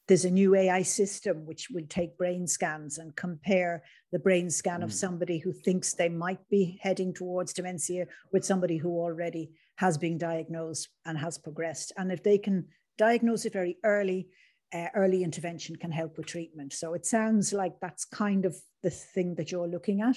there's 0.08 0.24
a 0.24 0.30
new 0.30 0.54
AI 0.54 0.82
system 0.82 1.46
which 1.46 1.68
will 1.70 1.86
take 1.88 2.18
brain 2.18 2.46
scans 2.46 2.98
and 2.98 3.14
compare 3.16 3.82
the 4.10 4.18
brain 4.18 4.50
scan 4.50 4.80
mm. 4.80 4.84
of 4.84 4.92
somebody 4.92 5.38
who 5.38 5.52
thinks 5.52 5.94
they 5.94 6.08
might 6.08 6.46
be 6.48 6.78
heading 6.82 7.14
towards 7.14 7.52
dementia 7.52 8.06
with 8.32 8.44
somebody 8.44 8.76
who 8.76 8.90
already 8.90 9.50
has 9.76 9.96
been 9.96 10.18
diagnosed 10.18 10.88
and 11.06 11.16
has 11.16 11.38
progressed. 11.38 11.92
And 11.96 12.10
if 12.12 12.22
they 12.22 12.38
can 12.38 12.66
diagnose 12.98 13.44
it 13.44 13.52
very 13.52 13.78
early, 13.84 14.28
uh, 14.74 14.88
early 14.94 15.22
intervention 15.22 15.76
can 15.76 15.92
help 15.92 16.16
with 16.16 16.26
treatment. 16.26 16.72
So 16.72 16.94
it 16.94 17.06
sounds 17.06 17.52
like 17.52 17.74
that's 17.80 18.04
kind 18.04 18.44
of 18.44 18.56
the 18.82 18.90
thing 18.90 19.34
that 19.36 19.52
you're 19.52 19.68
looking 19.68 20.00
at. 20.00 20.16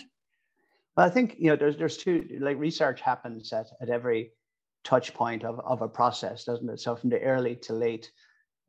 Well, 0.97 1.05
I 1.05 1.09
think 1.09 1.35
you 1.37 1.49
know 1.49 1.55
there's 1.57 1.77
there's 1.77 1.97
two 1.97 2.25
like 2.39 2.57
research 2.57 3.01
happens 3.01 3.51
at, 3.51 3.67
at 3.81 3.89
every 3.89 4.31
touch 4.83 5.13
point 5.13 5.43
of, 5.43 5.59
of 5.59 5.81
a 5.81 5.89
process, 5.89 6.45
doesn't 6.45 6.69
it? 6.69 6.79
So 6.79 6.95
from 6.95 7.09
the 7.09 7.21
early 7.21 7.55
to 7.57 7.73
late. 7.73 8.11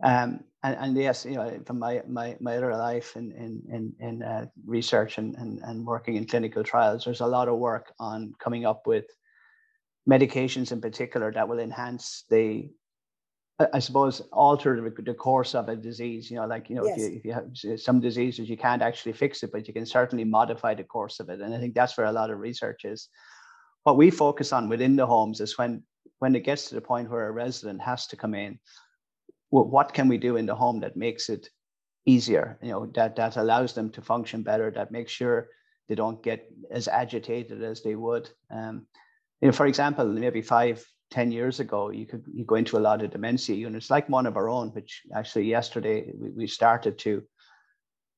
Um, 0.02 0.40
and, 0.62 0.76
and 0.78 0.96
yes, 0.96 1.24
you 1.24 1.34
know, 1.34 1.60
from 1.64 1.78
my 1.78 2.02
my, 2.06 2.36
my 2.40 2.56
other 2.56 2.76
life 2.76 3.16
in 3.16 3.32
in 3.32 3.62
in, 3.70 3.94
in 4.00 4.22
uh, 4.22 4.46
research 4.66 5.18
and, 5.18 5.34
and 5.36 5.60
and 5.62 5.86
working 5.86 6.16
in 6.16 6.26
clinical 6.26 6.64
trials, 6.64 7.04
there's 7.04 7.20
a 7.20 7.26
lot 7.26 7.48
of 7.48 7.58
work 7.58 7.92
on 7.98 8.34
coming 8.38 8.66
up 8.66 8.86
with 8.86 9.06
medications 10.08 10.72
in 10.72 10.80
particular 10.80 11.32
that 11.32 11.48
will 11.48 11.58
enhance 11.58 12.24
the 12.30 12.68
I 13.72 13.78
suppose 13.78 14.20
alter 14.32 14.92
the 14.94 15.14
course 15.14 15.54
of 15.54 15.70
a 15.70 15.76
disease. 15.76 16.30
You 16.30 16.36
know, 16.36 16.46
like 16.46 16.68
you 16.68 16.76
know, 16.76 16.84
yes. 16.84 16.98
if 16.98 17.02
you 17.02 17.16
if 17.16 17.24
you 17.24 17.32
have 17.32 17.80
some 17.80 18.00
diseases, 18.00 18.50
you 18.50 18.56
can't 18.56 18.82
actually 18.82 19.14
fix 19.14 19.42
it, 19.42 19.50
but 19.50 19.66
you 19.66 19.72
can 19.72 19.86
certainly 19.86 20.24
modify 20.24 20.74
the 20.74 20.84
course 20.84 21.20
of 21.20 21.30
it. 21.30 21.40
And 21.40 21.54
I 21.54 21.58
think 21.58 21.74
that's 21.74 21.96
where 21.96 22.06
a 22.06 22.12
lot 22.12 22.30
of 22.30 22.38
research 22.38 22.84
is. 22.84 23.08
What 23.84 23.96
we 23.96 24.10
focus 24.10 24.52
on 24.52 24.68
within 24.68 24.96
the 24.96 25.06
homes 25.06 25.40
is 25.40 25.56
when 25.56 25.84
when 26.18 26.34
it 26.34 26.44
gets 26.44 26.68
to 26.68 26.74
the 26.74 26.80
point 26.80 27.10
where 27.10 27.28
a 27.28 27.32
resident 27.32 27.80
has 27.80 28.06
to 28.08 28.16
come 28.16 28.34
in, 28.34 28.58
what 29.50 29.94
can 29.94 30.08
we 30.08 30.18
do 30.18 30.36
in 30.36 30.46
the 30.46 30.54
home 30.54 30.80
that 30.80 30.96
makes 30.96 31.28
it 31.28 31.48
easier? 32.04 32.58
You 32.62 32.70
know, 32.70 32.86
that 32.94 33.16
that 33.16 33.36
allows 33.36 33.72
them 33.72 33.90
to 33.90 34.02
function 34.02 34.42
better, 34.42 34.70
that 34.70 34.90
makes 34.90 35.12
sure 35.12 35.48
they 35.88 35.94
don't 35.94 36.22
get 36.22 36.50
as 36.70 36.88
agitated 36.88 37.62
as 37.62 37.82
they 37.82 37.94
would. 37.94 38.28
Um, 38.50 38.86
you 39.40 39.48
know, 39.48 39.52
for 39.52 39.66
example, 39.66 40.06
maybe 40.06 40.42
five 40.42 40.84
ten 41.10 41.30
years 41.30 41.60
ago, 41.60 41.90
you 41.90 42.06
could 42.06 42.24
you 42.32 42.44
go 42.44 42.56
into 42.56 42.76
a 42.76 42.86
lot 42.88 43.02
of 43.02 43.10
dementia 43.10 43.54
units, 43.54 43.90
like 43.90 44.08
one 44.08 44.26
of 44.26 44.36
our 44.36 44.48
own, 44.48 44.70
which 44.70 45.02
actually 45.14 45.44
yesterday 45.44 46.12
we, 46.18 46.30
we 46.30 46.46
started 46.46 46.98
to 46.98 47.22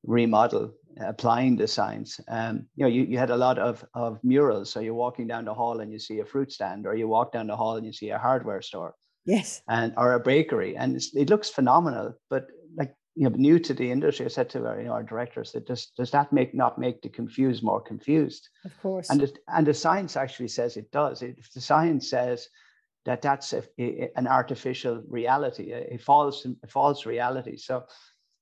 remodel 0.03 0.73
applying 1.01 1.55
the 1.55 1.67
science. 1.67 2.19
Um, 2.27 2.67
you 2.75 2.83
know, 2.83 2.89
you, 2.89 3.03
you 3.03 3.17
had 3.17 3.29
a 3.29 3.37
lot 3.37 3.59
of, 3.59 3.85
of 3.93 4.19
murals. 4.23 4.71
So 4.71 4.79
you're 4.79 4.93
walking 4.93 5.27
down 5.27 5.45
the 5.45 5.53
hall 5.53 5.81
and 5.81 5.91
you 5.91 5.99
see 5.99 6.19
a 6.19 6.25
fruit 6.25 6.51
stand, 6.51 6.87
or 6.87 6.95
you 6.95 7.07
walk 7.07 7.31
down 7.31 7.47
the 7.47 7.55
hall 7.55 7.75
and 7.75 7.85
you 7.85 7.93
see 7.93 8.09
a 8.09 8.17
hardware 8.17 8.61
store. 8.61 8.95
Yes. 9.29 9.61
And 9.67 9.93
or 9.95 10.13
a 10.13 10.19
bakery. 10.19 10.75
And 10.75 10.99
it 11.13 11.29
looks 11.29 11.49
phenomenal. 11.49 12.15
But 12.29 12.47
like 12.75 12.95
you 13.15 13.29
know, 13.29 13.35
new 13.35 13.59
to 13.59 13.73
the 13.73 13.91
industry, 13.91 14.25
I 14.25 14.29
said 14.29 14.49
to 14.51 14.65
our, 14.65 14.79
you 14.79 14.87
know, 14.87 14.93
our 14.93 15.03
directors 15.03 15.51
that 15.51 15.67
does 15.67 15.87
does 15.97 16.11
that 16.11 16.33
make 16.33 16.55
not 16.55 16.79
make 16.79 17.01
the 17.01 17.09
confused 17.09 17.63
more 17.63 17.81
confused? 17.81 18.49
Of 18.65 18.81
course. 18.81 19.09
And 19.09 19.21
the, 19.21 19.33
and 19.47 19.67
the 19.67 19.73
science 19.73 20.17
actually 20.17 20.47
says 20.47 20.77
it 20.77 20.91
does. 20.91 21.21
If 21.21 21.51
the 21.53 21.61
science 21.61 22.09
says 22.09 22.49
that 23.05 23.21
that's 23.21 23.53
a, 23.53 23.63
a, 23.79 24.09
an 24.15 24.27
artificial 24.27 25.03
reality, 25.07 25.71
a, 25.73 25.95
a, 25.95 25.97
false 25.97 26.45
a 26.63 26.67
false 26.67 27.05
reality. 27.05 27.57
So 27.57 27.83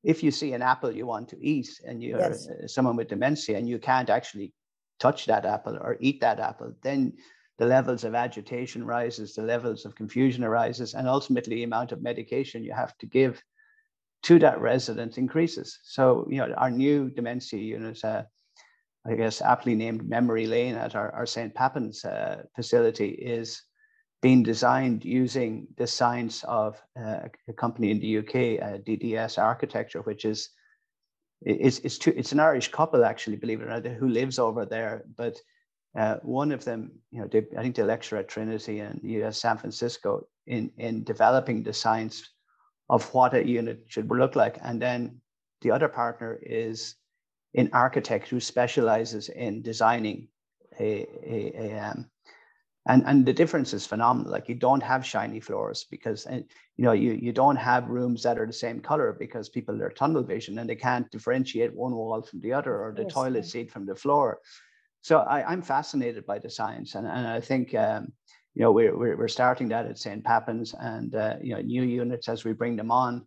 if 0.04 0.24
you 0.24 0.32
see 0.32 0.54
an 0.54 0.62
apple 0.62 0.92
you 0.92 1.06
want 1.06 1.28
to 1.30 1.38
eat 1.42 1.70
and 1.86 2.02
you're 2.02 2.20
yes. 2.20 2.48
Uh, 2.48 2.68
someone 2.68 2.96
with 2.96 3.10
dementia 3.10 3.58
and 3.58 3.68
you 3.68 3.80
can't 3.80 4.10
actually 4.10 4.54
touch 5.00 5.26
that 5.26 5.46
apple 5.46 5.78
or 5.82 5.98
eat 6.00 6.22
that 6.22 6.40
apple, 6.40 6.74
then 6.82 7.14
the 7.58 7.66
levels 7.66 8.04
of 8.04 8.14
agitation 8.16 8.86
rises, 8.86 9.34
the 9.34 9.42
levels 9.42 9.86
of 9.86 9.96
confusion 9.96 10.44
arises, 10.44 10.94
and 10.94 11.08
ultimately 11.08 11.58
the 11.58 11.64
amount 11.64 11.92
of 11.92 12.02
medication 12.02 12.64
you 12.64 12.74
have 12.74 12.98
to 13.00 13.06
give 13.06 13.42
to 14.24 14.40
that 14.40 14.60
resident 14.60 15.18
increases. 15.18 15.80
So, 15.84 16.28
you 16.30 16.38
know, 16.38 16.54
our 16.54 16.70
new 16.70 17.10
dementia 17.10 17.60
unit, 17.60 18.04
uh, 18.04 18.24
I 19.06 19.16
guess 19.16 19.42
aptly 19.42 19.76
named 19.76 20.08
Memory 20.08 20.48
Lane 20.48 20.76
at 20.76 20.96
our, 20.96 21.12
our 21.14 21.26
St. 21.26 21.54
Pappin's 21.54 22.04
uh, 22.04 22.44
facility 22.56 23.10
is 23.10 23.62
being 24.22 24.44
designed 24.44 25.06
using 25.06 25.68
the 25.78 25.88
science 25.88 26.44
of 26.44 26.82
uh, 27.00 27.20
a 27.48 27.54
company 27.54 27.92
in 27.92 28.00
the 28.00 28.18
UK, 28.18 28.62
uh, 28.62 28.78
DDS 28.80 29.42
Architecture, 29.42 30.02
which 30.02 30.26
is 30.26 30.50
it's 31.42 31.80
it's, 31.80 32.06
it's 32.08 32.32
an 32.32 32.40
Irish 32.40 32.72
couple 32.72 33.06
actually, 33.06 33.38
believe 33.38 33.62
it 33.62 33.66
or 33.66 33.70
not, 33.70 33.86
who 33.86 34.10
lives 34.10 34.40
over 34.40 34.66
there. 34.66 35.04
But 35.16 35.40
uh, 35.98 36.18
one 36.22 36.52
of 36.52 36.64
them, 36.64 36.92
you 37.12 37.20
know, 37.20 37.28
they, 37.28 37.44
I 37.58 37.64
think 37.64 37.76
they 37.76 37.82
lecture 37.84 38.18
at 38.18 38.30
Trinity 38.30 38.80
and 38.80 39.00
US 39.04 39.42
San 39.42 39.58
Francisco 39.58 40.28
in 40.46 40.72
in 40.78 41.04
developing 41.04 41.64
the 41.64 41.74
science 41.74 42.30
of 42.90 43.12
what 43.14 43.34
a 43.34 43.46
unit 43.46 43.84
should 43.88 44.10
look 44.10 44.36
like, 44.36 44.60
and 44.62 44.80
then 44.80 45.20
the 45.62 45.72
other 45.72 45.90
partner 45.90 46.40
is 46.42 46.96
an 47.56 47.70
architect 47.74 48.30
who 48.30 48.40
specializes 48.40 49.30
in 49.30 49.64
designing 49.64 50.28
a, 50.80 51.08
a, 51.26 51.54
a 51.58 51.80
um, 51.80 52.06
and 52.88 53.04
and 53.08 53.26
the 53.26 53.34
difference 53.34 53.74
is 53.74 53.88
phenomenal. 53.88 54.32
Like 54.32 54.48
you 54.48 54.56
don't 54.56 54.84
have 54.84 55.04
shiny 55.04 55.40
floors 55.40 55.88
because 55.90 56.28
and 56.28 56.46
you 56.78 56.86
know 56.86 56.92
you 56.92 57.14
you 57.14 57.34
don't 57.34 57.56
have 57.56 57.90
rooms 57.90 58.22
that 58.22 58.38
are 58.38 58.46
the 58.46 58.54
same 58.54 58.82
color 58.82 59.16
because 59.18 59.50
people 59.50 59.82
are 59.82 59.90
tunnel 59.90 60.22
vision 60.22 60.60
and 60.60 60.70
they 60.70 60.76
can't 60.76 61.10
differentiate 61.10 61.74
one 61.74 61.96
wall 61.96 62.22
from 62.22 62.40
the 62.42 62.54
other 62.54 62.76
or 62.84 62.94
the 62.96 63.02
yes, 63.02 63.14
toilet 63.14 63.46
seat 63.46 63.72
from 63.72 63.88
the 63.88 63.96
floor 63.96 64.40
so 65.02 65.20
I, 65.20 65.50
i'm 65.52 65.62
fascinated 65.62 66.26
by 66.26 66.40
the 66.40 66.50
science 66.50 66.96
and, 66.96 67.08
and 67.08 67.28
i 67.28 67.40
think 67.40 67.74
um, 67.76 68.12
you 68.54 68.64
know 68.64 68.72
we're, 68.72 68.98
we're, 68.98 69.18
we're 69.18 69.28
starting 69.28 69.70
that 69.70 69.86
at 69.86 69.98
st 69.98 70.24
pappin's 70.24 70.74
and 70.80 71.14
uh, 71.16 71.36
you 71.42 71.54
know 71.56 71.62
new 71.62 71.84
units 71.84 72.30
as 72.30 72.44
we 72.44 72.54
bring 72.54 72.76
them 72.76 72.92
on 72.92 73.26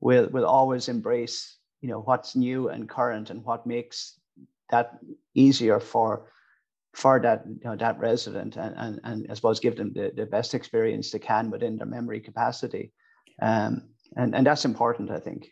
will 0.00 0.28
will 0.30 0.46
always 0.46 0.88
embrace 0.88 1.58
you 1.80 1.88
know 1.88 2.00
what's 2.00 2.36
new 2.36 2.68
and 2.68 2.88
current 2.88 3.30
and 3.30 3.44
what 3.44 3.66
makes 3.66 4.18
that 4.70 4.98
easier 5.34 5.80
for 5.80 6.30
for 6.94 7.20
that 7.20 7.44
you 7.46 7.60
know 7.64 7.76
that 7.76 7.98
resident 7.98 8.56
and, 8.56 8.74
and, 8.76 9.00
and 9.04 9.26
I 9.30 9.34
suppose 9.34 9.60
give 9.60 9.76
them 9.76 9.92
the, 9.94 10.12
the 10.14 10.26
best 10.26 10.54
experience 10.54 11.10
they 11.10 11.18
can 11.18 11.50
within 11.50 11.76
their 11.76 11.86
memory 11.86 12.20
capacity. 12.20 12.92
Um, 13.40 13.90
and, 14.16 14.34
and 14.34 14.46
that's 14.46 14.64
important, 14.64 15.10
I 15.10 15.18
think. 15.18 15.48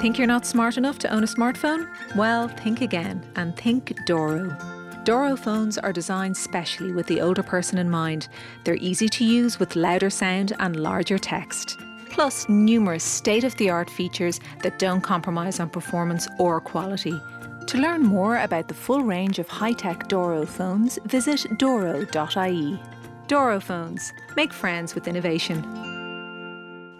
Think 0.00 0.18
you're 0.18 0.26
not 0.26 0.44
smart 0.44 0.76
enough 0.76 0.98
to 1.00 1.08
own 1.10 1.22
a 1.22 1.26
smartphone? 1.26 1.88
Well, 2.16 2.48
think 2.48 2.80
again 2.80 3.26
and 3.36 3.56
think 3.56 3.96
Doro. 4.06 4.81
Doro 5.04 5.34
phones 5.34 5.78
are 5.78 5.92
designed 5.92 6.36
specially 6.36 6.92
with 6.92 7.08
the 7.08 7.20
older 7.20 7.42
person 7.42 7.76
in 7.76 7.90
mind. 7.90 8.28
They're 8.62 8.76
easy 8.76 9.08
to 9.08 9.24
use 9.24 9.58
with 9.58 9.74
louder 9.74 10.10
sound 10.10 10.52
and 10.60 10.76
larger 10.76 11.18
text. 11.18 11.76
Plus, 12.08 12.48
numerous 12.48 13.02
state 13.02 13.42
of 13.42 13.56
the 13.56 13.68
art 13.68 13.90
features 13.90 14.38
that 14.62 14.78
don't 14.78 15.00
compromise 15.00 15.58
on 15.58 15.70
performance 15.70 16.28
or 16.38 16.60
quality. 16.60 17.20
To 17.66 17.78
learn 17.78 18.02
more 18.02 18.38
about 18.38 18.68
the 18.68 18.74
full 18.74 19.02
range 19.02 19.40
of 19.40 19.48
high 19.48 19.72
tech 19.72 20.08
Doro 20.08 20.46
phones, 20.46 21.00
visit 21.06 21.46
doro.ie. 21.58 22.80
Doro 23.26 23.58
phones. 23.58 24.12
Make 24.36 24.52
friends 24.52 24.94
with 24.94 25.08
innovation. 25.08 25.64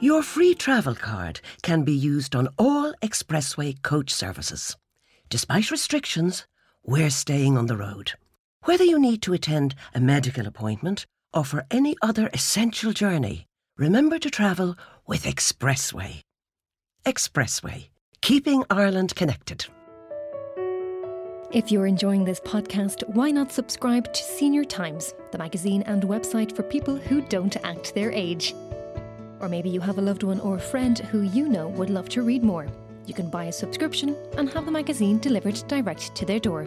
Your 0.00 0.24
free 0.24 0.56
travel 0.56 0.96
card 0.96 1.40
can 1.62 1.84
be 1.84 1.92
used 1.94 2.34
on 2.34 2.48
all 2.58 2.94
expressway 3.00 3.80
coach 3.82 4.12
services. 4.12 4.76
Despite 5.28 5.70
restrictions, 5.70 6.46
we're 6.84 7.10
staying 7.10 7.56
on 7.56 7.66
the 7.66 7.76
road. 7.76 8.12
Whether 8.64 8.84
you 8.84 8.98
need 8.98 9.22
to 9.22 9.32
attend 9.32 9.74
a 9.94 10.00
medical 10.00 10.46
appointment 10.46 11.06
or 11.32 11.44
for 11.44 11.64
any 11.70 11.96
other 12.02 12.28
essential 12.32 12.92
journey, 12.92 13.46
remember 13.76 14.18
to 14.18 14.30
travel 14.30 14.76
with 15.06 15.24
Expressway. 15.24 16.20
Expressway, 17.04 17.88
keeping 18.20 18.64
Ireland 18.70 19.14
connected. 19.14 19.66
If 21.52 21.70
you're 21.70 21.86
enjoying 21.86 22.24
this 22.24 22.40
podcast, 22.40 23.06
why 23.08 23.30
not 23.30 23.52
subscribe 23.52 24.12
to 24.12 24.22
Senior 24.22 24.64
Times, 24.64 25.14
the 25.32 25.38
magazine 25.38 25.82
and 25.82 26.02
website 26.04 26.56
for 26.56 26.62
people 26.62 26.96
who 26.96 27.20
don't 27.20 27.56
act 27.64 27.94
their 27.94 28.10
age? 28.10 28.54
Or 29.38 29.48
maybe 29.48 29.68
you 29.68 29.80
have 29.80 29.98
a 29.98 30.02
loved 30.02 30.22
one 30.22 30.40
or 30.40 30.56
a 30.56 30.60
friend 30.60 30.98
who 30.98 31.22
you 31.22 31.48
know 31.48 31.68
would 31.68 31.90
love 31.90 32.08
to 32.10 32.22
read 32.22 32.42
more. 32.42 32.68
You 33.06 33.14
can 33.14 33.30
buy 33.30 33.44
a 33.44 33.52
subscription 33.52 34.16
and 34.36 34.48
have 34.50 34.64
the 34.64 34.70
magazine 34.70 35.18
delivered 35.18 35.62
direct 35.68 36.14
to 36.14 36.24
their 36.24 36.38
door. 36.38 36.66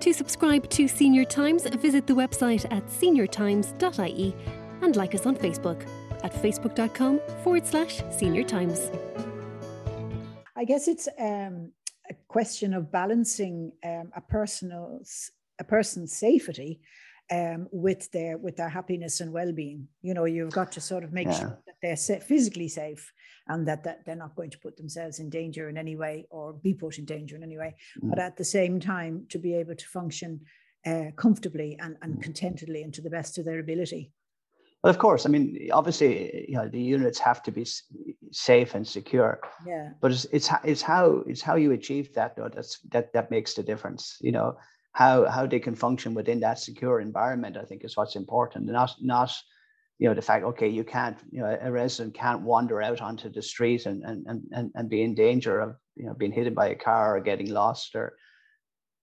To 0.00 0.12
subscribe 0.12 0.68
to 0.70 0.88
Senior 0.88 1.24
Times, 1.24 1.66
visit 1.66 2.06
the 2.06 2.14
website 2.14 2.64
at 2.70 2.86
seniortimes.ie 2.86 4.34
and 4.82 4.96
like 4.96 5.14
us 5.14 5.26
on 5.26 5.36
Facebook 5.36 5.86
at 6.22 6.32
facebook.com 6.32 7.20
forward 7.42 7.66
slash 7.66 8.02
senior 8.10 8.42
times. 8.42 8.90
I 10.56 10.64
guess 10.64 10.88
it's 10.88 11.08
um, 11.18 11.72
a 12.08 12.14
question 12.28 12.74
of 12.74 12.90
balancing 12.90 13.72
um, 13.84 14.10
a 14.14 14.20
person's 14.20 15.30
a 15.58 15.64
person's 15.64 16.14
safety 16.14 16.80
um, 17.30 17.68
with 17.72 18.10
their 18.12 18.36
with 18.38 18.56
their 18.56 18.68
happiness 18.68 19.20
and 19.20 19.32
well-being. 19.32 19.88
You 20.02 20.14
know, 20.14 20.24
you've 20.24 20.52
got 20.52 20.72
to 20.72 20.80
sort 20.80 21.04
of 21.04 21.12
make 21.12 21.28
yeah. 21.28 21.38
sure 21.38 21.58
that 21.65 21.65
they're 21.82 21.96
physically 21.96 22.68
safe 22.68 23.12
and 23.48 23.66
that, 23.68 23.84
that 23.84 24.04
they're 24.04 24.16
not 24.16 24.34
going 24.34 24.50
to 24.50 24.58
put 24.58 24.76
themselves 24.76 25.18
in 25.18 25.30
danger 25.30 25.68
in 25.68 25.76
any 25.76 25.96
way 25.96 26.26
or 26.30 26.52
be 26.52 26.74
put 26.74 26.98
in 26.98 27.04
danger 27.04 27.36
in 27.36 27.42
any 27.42 27.58
way. 27.58 27.74
Mm. 28.02 28.10
But 28.10 28.18
at 28.18 28.36
the 28.36 28.44
same 28.44 28.80
time, 28.80 29.26
to 29.30 29.38
be 29.38 29.54
able 29.54 29.76
to 29.76 29.86
function 29.86 30.40
uh, 30.84 31.10
comfortably 31.16 31.78
and, 31.80 31.96
and 32.02 32.16
mm. 32.16 32.22
contentedly 32.22 32.82
and 32.82 32.92
to 32.94 33.02
the 33.02 33.10
best 33.10 33.38
of 33.38 33.44
their 33.44 33.60
ability. 33.60 34.12
Well, 34.82 34.90
of 34.90 34.98
course. 34.98 35.26
I 35.26 35.30
mean, 35.30 35.68
obviously, 35.72 36.46
you 36.48 36.54
know, 36.56 36.68
the 36.68 36.80
units 36.80 37.18
have 37.18 37.42
to 37.44 37.50
be 37.50 37.66
safe 38.30 38.74
and 38.74 38.86
secure. 38.86 39.40
Yeah. 39.66 39.90
But 40.00 40.12
it's 40.12 40.26
it's 40.26 40.50
it's 40.64 40.82
how 40.82 41.24
it's 41.26 41.42
how 41.42 41.56
you 41.56 41.72
achieve 41.72 42.14
that 42.14 42.36
though 42.36 42.48
that's 42.48 42.78
that 42.92 43.12
that 43.12 43.30
makes 43.30 43.54
the 43.54 43.62
difference. 43.62 44.16
You 44.20 44.32
know 44.32 44.56
how 44.92 45.28
how 45.28 45.46
they 45.46 45.58
can 45.58 45.74
function 45.74 46.14
within 46.14 46.40
that 46.40 46.58
secure 46.58 47.00
environment. 47.00 47.56
I 47.56 47.64
think 47.64 47.84
is 47.84 47.96
what's 47.96 48.16
important, 48.16 48.66
not 48.66 48.94
not 49.00 49.32
you 49.98 50.08
know 50.08 50.14
the 50.14 50.22
fact 50.22 50.44
okay 50.44 50.68
you 50.68 50.84
can't 50.84 51.18
you 51.30 51.40
know 51.40 51.58
a 51.60 51.70
resident 51.70 52.14
can't 52.14 52.42
wander 52.42 52.82
out 52.82 53.00
onto 53.00 53.30
the 53.30 53.42
street 53.42 53.86
and 53.86 54.02
and 54.04 54.26
and 54.52 54.70
and 54.74 54.88
be 54.88 55.02
in 55.02 55.14
danger 55.14 55.60
of 55.60 55.76
you 55.94 56.06
know 56.06 56.14
being 56.14 56.32
hit 56.32 56.54
by 56.54 56.68
a 56.68 56.74
car 56.74 57.16
or 57.16 57.20
getting 57.20 57.50
lost 57.50 57.94
or 57.94 58.16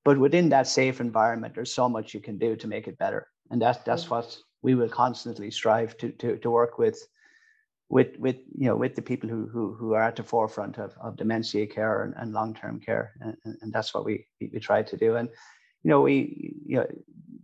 but 0.03 0.17
within 0.17 0.49
that 0.49 0.67
safe 0.67 0.99
environment 0.99 1.55
there's 1.55 1.73
so 1.73 1.87
much 1.87 2.13
you 2.13 2.19
can 2.19 2.37
do 2.37 2.55
to 2.55 2.67
make 2.67 2.87
it 2.87 2.97
better. 2.97 3.27
And 3.49 3.61
that's 3.61 3.83
that's 3.83 4.09
what 4.09 4.37
we 4.61 4.75
will 4.75 4.89
constantly 4.89 5.51
strive 5.51 5.97
to 5.97 6.09
to, 6.11 6.37
to 6.37 6.51
work 6.51 6.77
with 6.77 7.01
with 7.89 8.17
with 8.17 8.37
you 8.57 8.67
know 8.67 8.75
with 8.75 8.95
the 8.95 9.01
people 9.01 9.29
who 9.29 9.47
who, 9.47 9.73
who 9.73 9.93
are 9.93 10.03
at 10.03 10.15
the 10.15 10.23
forefront 10.23 10.77
of, 10.77 10.93
of 11.01 11.15
dementia 11.17 11.67
care 11.67 12.03
and, 12.03 12.13
and 12.17 12.33
long-term 12.33 12.79
care. 12.79 13.13
And, 13.21 13.37
and 13.61 13.73
that's 13.73 13.93
what 13.93 14.05
we 14.05 14.25
we 14.41 14.59
try 14.59 14.83
to 14.83 14.97
do. 14.97 15.15
And 15.15 15.29
you 15.83 15.89
know 15.89 16.01
we 16.01 16.55
you 16.65 16.77
know 16.77 16.87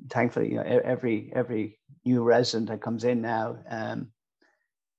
thankfully 0.10 0.50
you 0.50 0.56
know 0.56 0.64
every 0.64 1.32
every 1.36 1.79
new 2.06 2.24
resident 2.24 2.70
that 2.70 2.82
comes 2.82 3.04
in 3.04 3.22
now, 3.22 3.58
um, 3.70 4.12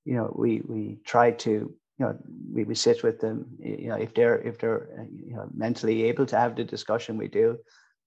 you 0.04 0.14
know, 0.14 0.34
we 0.36 0.62
we 0.66 0.98
try 1.04 1.30
to 1.30 1.74
you 2.00 2.06
know 2.06 2.16
we, 2.52 2.64
we 2.64 2.74
sit 2.74 3.02
with 3.02 3.20
them 3.20 3.46
you 3.58 3.88
know 3.88 3.96
if 3.96 4.14
they're 4.14 4.40
if 4.40 4.58
they're 4.58 4.88
uh, 4.98 5.04
you 5.12 5.36
know 5.36 5.46
mentally 5.54 6.04
able 6.04 6.24
to 6.24 6.36
have 6.36 6.56
the 6.56 6.64
discussion 6.64 7.18
we 7.18 7.28
do 7.28 7.58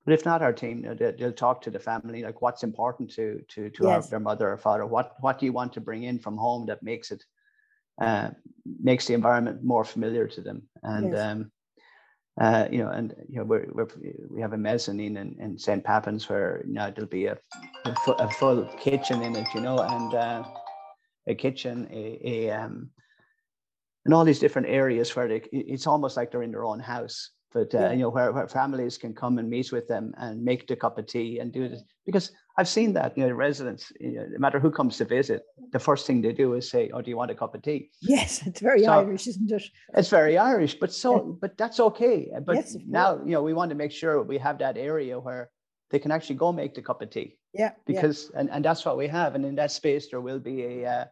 but 0.03 0.13
if 0.13 0.25
not 0.25 0.41
our 0.41 0.51
team 0.51 0.79
you 0.79 0.89
know, 0.89 0.95
they, 0.95 1.23
will 1.23 1.31
talk 1.31 1.61
to 1.61 1.69
the 1.69 1.79
family 1.79 2.23
like 2.23 2.41
what's 2.41 2.63
important 2.63 3.11
to 3.11 3.41
to 3.47 3.69
to 3.69 3.83
yes. 3.83 4.05
our, 4.05 4.09
their 4.09 4.19
mother 4.19 4.51
or 4.51 4.57
father 4.57 4.85
what 4.85 5.13
what 5.19 5.37
do 5.37 5.45
you 5.45 5.53
want 5.53 5.71
to 5.71 5.79
bring 5.79 6.03
in 6.03 6.17
from 6.17 6.35
home 6.35 6.65
that 6.65 6.81
makes 6.81 7.11
it 7.11 7.23
uh, 8.01 8.29
makes 8.81 9.05
the 9.05 9.13
environment 9.13 9.63
more 9.63 9.85
familiar 9.85 10.27
to 10.27 10.41
them 10.41 10.63
and 10.81 11.11
yes. 11.11 11.21
um, 11.21 11.51
uh, 12.41 12.67
you 12.71 12.79
know, 12.79 12.89
and 12.89 13.13
you 13.29 13.37
know, 13.37 13.43
we're, 13.43 13.67
we're, 13.71 13.87
we 14.29 14.41
have 14.41 14.53
a 14.53 14.57
mezzanine 14.57 15.17
in, 15.17 15.35
in 15.39 15.57
St. 15.57 15.83
Pappins 15.83 16.27
where 16.27 16.63
you 16.67 16.73
know 16.73 16.91
there'll 16.91 17.09
be 17.09 17.27
a, 17.27 17.37
a, 17.85 17.95
full, 17.97 18.15
a 18.15 18.29
full 18.31 18.65
kitchen 18.79 19.21
in 19.21 19.35
it, 19.35 19.47
you 19.53 19.61
know, 19.61 19.77
and 19.77 20.13
uh, 20.13 20.43
a 21.27 21.35
kitchen, 21.35 21.87
a, 21.91 22.19
a 22.23 22.51
um, 22.51 22.89
and 24.05 24.13
all 24.13 24.25
these 24.25 24.39
different 24.39 24.67
areas 24.67 25.15
where 25.15 25.27
they, 25.27 25.41
it's 25.51 25.87
almost 25.87 26.17
like 26.17 26.31
they're 26.31 26.43
in 26.43 26.51
their 26.51 26.65
own 26.65 26.79
house 26.79 27.31
but 27.53 27.73
uh, 27.75 27.79
yeah. 27.79 27.91
you 27.91 27.99
know 27.99 28.09
where, 28.09 28.31
where 28.31 28.47
families 28.47 28.97
can 28.97 29.13
come 29.13 29.37
and 29.37 29.49
meet 29.49 29.71
with 29.71 29.87
them 29.87 30.13
and 30.17 30.43
make 30.43 30.67
the 30.67 30.75
cup 30.75 30.97
of 30.97 31.05
tea 31.05 31.39
and 31.39 31.53
do 31.53 31.69
this 31.69 31.83
because 32.05 32.31
I've 32.57 32.67
seen 32.67 32.93
that 32.93 33.17
you 33.17 33.25
know 33.25 33.33
residents 33.33 33.91
you 33.99 34.11
know, 34.11 34.25
no 34.29 34.39
matter 34.39 34.59
who 34.59 34.71
comes 34.71 34.97
to 34.97 35.05
visit 35.05 35.43
the 35.71 35.79
first 35.79 36.05
thing 36.05 36.21
they 36.21 36.33
do 36.33 36.53
is 36.53 36.69
say 36.69 36.91
oh 36.93 37.01
do 37.01 37.09
you 37.09 37.17
want 37.17 37.31
a 37.31 37.35
cup 37.35 37.55
of 37.55 37.61
tea? 37.61 37.89
Yes 38.01 38.45
it's 38.45 38.61
very 38.61 38.83
so, 38.83 38.91
Irish 38.91 39.27
isn't 39.27 39.51
it? 39.51 39.63
it's 39.95 40.09
very 40.09 40.37
Irish 40.37 40.75
but 40.75 40.93
so 40.93 41.15
yeah. 41.15 41.31
but 41.41 41.57
that's 41.57 41.79
okay. 41.79 42.29
But 42.45 42.55
yes, 42.55 42.77
now 42.87 43.19
you 43.25 43.31
know 43.31 43.43
we 43.43 43.53
want 43.53 43.69
to 43.69 43.75
make 43.75 43.91
sure 43.91 44.21
we 44.21 44.37
have 44.37 44.57
that 44.59 44.77
area 44.77 45.19
where 45.19 45.49
they 45.89 45.99
can 45.99 46.11
actually 46.11 46.35
go 46.35 46.51
make 46.51 46.73
the 46.73 46.81
cup 46.81 47.01
of 47.01 47.09
tea. 47.09 47.37
Yeah. 47.53 47.71
Because 47.85 48.31
and, 48.35 48.49
and 48.49 48.65
that's 48.65 48.83
what 48.85 48.97
we 48.97 49.07
have 49.07 49.35
and 49.35 49.45
in 49.45 49.55
that 49.55 49.71
space 49.71 50.09
there 50.09 50.21
will 50.21 50.39
be 50.39 50.63
a 50.63 50.85
uh, 50.85 51.05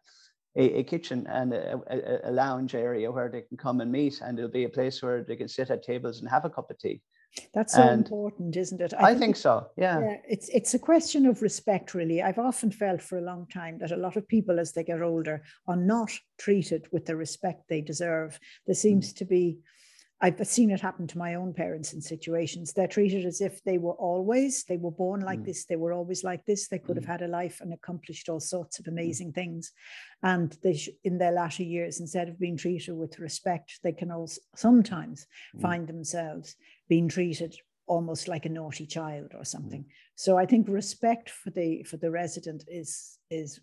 a, 0.58 0.80
a 0.80 0.84
kitchen 0.84 1.25
and 1.27 1.54
a, 1.54 1.80
a, 1.89 2.30
a, 2.30 2.32
lounge 2.32 2.75
area 2.75 3.10
where 3.12 3.30
they 3.30 3.41
can 3.41 3.58
come 3.58 3.80
and 3.80 3.91
meet, 3.91 4.19
and 4.21 4.38
it'll 4.38 4.51
be 4.51 4.65
a 4.65 4.69
place 4.69 5.01
where 5.01 5.23
they 5.23 5.36
can 5.36 5.47
sit 5.47 5.69
at 5.69 5.84
tables 5.84 6.19
and 6.19 6.30
have 6.30 6.45
a 6.45 6.49
cup 6.49 6.69
of 6.69 6.77
tea. 6.77 7.01
That's 7.54 7.74
so 7.74 7.84
and 7.84 8.02
important, 8.02 8.56
isn't 8.58 8.82
it? 8.82 8.94
I, 8.94 9.04
I 9.04 9.10
think, 9.10 9.20
think, 9.20 9.36
so. 9.38 9.67
Yeah. 9.78 10.00
yeah. 10.00 10.17
It's 10.28 10.50
it's 10.50 10.74
a 10.74 10.80
question 10.80 11.26
of 11.26 11.41
respect, 11.41 11.94
really. 11.94 12.22
I've 12.22 12.39
often 12.39 12.72
felt 12.72 13.02
for 13.02 13.17
a 13.17 13.24
long 13.24 13.48
time 13.48 13.78
that 13.80 13.91
a 13.91 13.98
lot 13.98 14.17
of 14.17 14.28
people, 14.28 14.60
as 14.60 14.74
they 14.74 14.84
get 14.84 15.02
older, 15.02 15.44
are 15.67 15.78
not 15.78 16.12
treated 16.38 16.88
with 16.91 17.06
the 17.06 17.15
respect 17.15 17.67
they 17.67 17.82
deserve. 17.82 18.39
There 18.65 18.76
seems 18.76 19.13
mm. 19.13 19.17
to 19.17 19.26
be 19.26 19.60
I've 20.23 20.45
seen 20.47 20.69
it 20.69 20.81
happen 20.81 21.07
to 21.07 21.17
my 21.17 21.34
own 21.34 21.51
parents 21.53 21.93
in 21.93 22.01
situations. 22.01 22.73
They're 22.73 22.88
treated 22.88 23.25
as 23.25 23.41
if 23.41 23.63
they 23.63 23.79
were 23.79 23.93
always, 23.93 24.63
they 24.65 24.77
were 24.77 24.91
born 24.91 25.21
like 25.21 25.39
mm. 25.39 25.45
this, 25.45 25.65
they 25.65 25.77
were 25.77 25.93
always 25.93 26.23
like 26.23 26.45
this. 26.45 26.67
They 26.67 26.77
could 26.77 26.95
mm. 26.95 26.99
have 26.99 27.19
had 27.19 27.21
a 27.23 27.31
life 27.31 27.60
and 27.60 27.73
accomplished 27.73 28.29
all 28.29 28.39
sorts 28.39 28.77
of 28.77 28.86
mm. 28.86 28.89
amazing 28.89 29.34
things. 29.34 29.71
And 30.21 30.55
they, 30.62 30.75
sh- 30.75 30.89
in 31.03 31.17
their 31.17 31.31
latter 31.31 31.63
years, 31.63 31.99
instead 31.99 32.29
of 32.29 32.39
being 32.39 32.55
treated 32.55 32.93
with 32.93 33.17
respect, 33.17 33.79
they 33.81 33.93
can 33.93 34.12
also 34.12 34.39
sometimes 34.55 35.25
mm. 35.55 35.62
find 35.62 35.88
themselves 35.88 36.55
being 36.88 37.07
treated 37.07 37.55
almost 37.88 38.27
like 38.27 38.45
a 38.45 38.49
naughty 38.49 38.86
child 38.86 39.31
or 39.36 39.43
something. 39.43 39.81
Mm. 39.81 39.91
So 40.15 40.38
I 40.38 40.45
think 40.45 40.67
respect 40.67 41.31
for 41.31 41.49
the 41.49 41.81
for 41.84 41.97
the 41.97 42.12
resident 42.12 42.63
is 42.67 43.17
is 43.31 43.60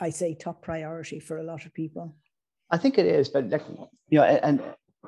I 0.00 0.08
say 0.08 0.34
top 0.34 0.62
priority 0.62 1.20
for 1.20 1.36
a 1.36 1.44
lot 1.44 1.66
of 1.66 1.74
people. 1.74 2.16
I 2.70 2.78
think 2.78 2.96
it 2.96 3.04
is, 3.04 3.28
but 3.28 3.50
like, 3.50 3.62
you 4.08 4.18
know, 4.18 4.24
and 4.24 4.62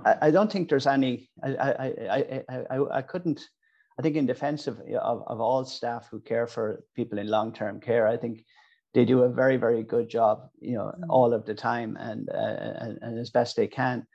I, 0.04 0.16
I 0.22 0.30
don't 0.30 0.50
think 0.50 0.68
there's 0.68 0.86
any. 0.86 1.28
I, 1.42 1.54
I, 1.54 1.92
I, 2.10 2.64
I, 2.70 2.98
I 2.98 3.02
couldn't. 3.02 3.48
I 3.98 4.02
think 4.02 4.16
in 4.16 4.26
defense 4.26 4.66
of, 4.66 4.80
of, 4.80 5.22
of 5.26 5.40
all 5.40 5.64
staff 5.64 6.08
who 6.10 6.20
care 6.20 6.46
for 6.46 6.82
people 6.96 7.18
in 7.18 7.28
long 7.28 7.52
term 7.52 7.80
care, 7.80 8.08
I 8.08 8.16
think 8.16 8.44
they 8.92 9.04
do 9.04 9.22
a 9.22 9.28
very 9.28 9.56
very 9.56 9.82
good 9.82 10.08
job. 10.08 10.48
You 10.60 10.74
know, 10.74 10.92
mm. 10.98 11.04
all 11.08 11.32
of 11.32 11.44
the 11.46 11.54
time 11.54 11.96
and, 11.98 12.28
uh, 12.28 12.34
and 12.80 12.98
and 13.02 13.18
as 13.18 13.30
best 13.30 13.56
they 13.56 13.66
can. 13.66 14.06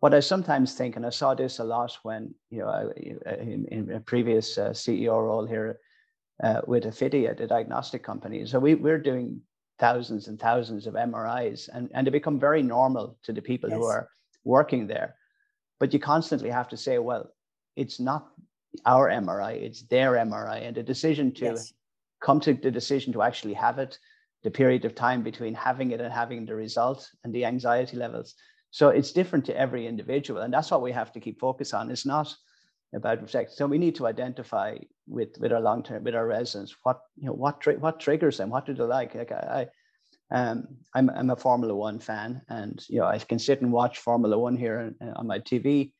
What 0.00 0.14
I 0.14 0.20
sometimes 0.20 0.74
think, 0.74 0.96
and 0.96 1.06
I 1.06 1.10
saw 1.10 1.34
this 1.34 1.60
a 1.60 1.64
lot 1.64 1.96
when 2.02 2.34
you 2.50 2.60
know 2.60 2.68
I, 2.68 3.34
in, 3.34 3.66
in 3.70 3.92
a 3.92 4.00
previous 4.00 4.58
uh, 4.58 4.70
CEO 4.70 5.12
role 5.12 5.46
here 5.46 5.78
uh, 6.42 6.60
with 6.66 6.84
Affidea, 6.84 7.36
the 7.36 7.46
diagnostic 7.46 8.02
company. 8.02 8.44
So 8.46 8.58
we 8.58 8.74
we're 8.74 8.98
doing 8.98 9.40
thousands 9.78 10.28
and 10.28 10.38
thousands 10.38 10.86
of 10.86 10.94
MRIs, 10.94 11.68
and 11.72 11.88
and 11.94 12.06
they 12.06 12.10
become 12.10 12.38
very 12.38 12.62
normal 12.62 13.16
to 13.22 13.32
the 13.32 13.40
people 13.40 13.70
yes. 13.70 13.78
who 13.78 13.84
are 13.86 14.08
working 14.44 14.88
there 14.88 15.14
but 15.82 15.92
you 15.92 15.98
constantly 15.98 16.48
have 16.48 16.68
to 16.68 16.76
say, 16.76 16.98
well, 16.98 17.32
it's 17.74 17.98
not 17.98 18.28
our 18.86 19.08
MRI, 19.08 19.60
it's 19.60 19.82
their 19.82 20.12
MRI. 20.12 20.64
And 20.64 20.76
the 20.76 20.82
decision 20.84 21.34
to 21.34 21.46
yes. 21.46 21.72
come 22.22 22.38
to 22.42 22.54
the 22.54 22.70
decision 22.70 23.12
to 23.14 23.22
actually 23.22 23.54
have 23.54 23.80
it, 23.80 23.98
the 24.44 24.50
period 24.52 24.84
of 24.84 24.94
time 24.94 25.24
between 25.24 25.54
having 25.54 25.90
it 25.90 26.00
and 26.00 26.12
having 26.12 26.46
the 26.46 26.54
result 26.54 27.10
and 27.24 27.34
the 27.34 27.44
anxiety 27.44 27.96
levels. 27.96 28.36
So 28.70 28.90
it's 28.90 29.10
different 29.10 29.44
to 29.46 29.58
every 29.58 29.88
individual. 29.88 30.42
And 30.42 30.54
that's 30.54 30.70
what 30.70 30.82
we 30.82 30.92
have 30.92 31.12
to 31.14 31.20
keep 31.20 31.40
focus 31.40 31.74
on. 31.74 31.90
It's 31.90 32.06
not 32.06 32.32
about 32.94 33.20
respect. 33.20 33.50
So 33.50 33.66
we 33.66 33.78
need 33.78 33.96
to 33.96 34.06
identify 34.06 34.78
with, 35.08 35.30
with 35.40 35.52
our 35.52 35.60
long-term, 35.60 36.04
with 36.04 36.14
our 36.14 36.28
residents, 36.28 36.76
what, 36.84 37.00
you 37.16 37.26
know, 37.26 37.32
what, 37.32 37.60
tri- 37.60 37.74
what 37.74 37.98
triggers 37.98 38.38
them, 38.38 38.50
what 38.50 38.66
do 38.66 38.72
they 38.72 38.84
like? 38.84 39.16
Like 39.16 39.32
I, 39.32 39.66
um, 40.32 40.66
I'm, 40.94 41.10
I'm 41.10 41.30
a 41.30 41.36
Formula 41.36 41.74
One 41.74 41.98
fan, 41.98 42.42
and 42.48 42.82
you 42.88 42.98
know 42.98 43.06
I 43.06 43.18
can 43.18 43.38
sit 43.38 43.60
and 43.60 43.70
watch 43.70 43.98
Formula 43.98 44.38
One 44.38 44.56
here 44.56 44.94
on 45.16 45.26
my 45.26 45.38
TV, 45.38 45.92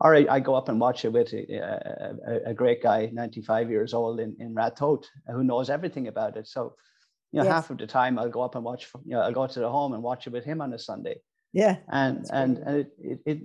or 0.00 0.14
I, 0.16 0.26
I 0.28 0.40
go 0.40 0.54
up 0.54 0.68
and 0.68 0.80
watch 0.80 1.04
it 1.04 1.12
with 1.12 1.32
a, 1.32 2.16
a, 2.26 2.50
a, 2.50 2.54
great 2.54 2.82
guy, 2.82 3.10
95 3.12 3.70
years 3.70 3.94
old 3.94 4.20
in 4.20 4.36
in 4.40 4.56
who 5.28 5.44
knows 5.44 5.70
everything 5.70 6.08
about 6.08 6.36
it. 6.36 6.48
So, 6.48 6.74
you 7.30 7.38
know, 7.38 7.44
yes. 7.44 7.52
half 7.52 7.70
of 7.70 7.78
the 7.78 7.86
time 7.86 8.18
I'll 8.18 8.28
go 8.30 8.42
up 8.42 8.54
and 8.54 8.64
watch. 8.64 8.88
You 9.04 9.12
know, 9.12 9.20
I'll 9.20 9.32
go 9.32 9.46
to 9.46 9.60
the 9.60 9.70
home 9.70 9.92
and 9.92 10.02
watch 10.02 10.26
it 10.26 10.32
with 10.32 10.44
him 10.44 10.60
on 10.60 10.72
a 10.72 10.78
Sunday. 10.78 11.20
Yeah, 11.52 11.76
and 11.88 12.26
and 12.32 12.58
and 12.58 12.78
it, 12.78 12.92
it, 12.98 13.20
it 13.26 13.38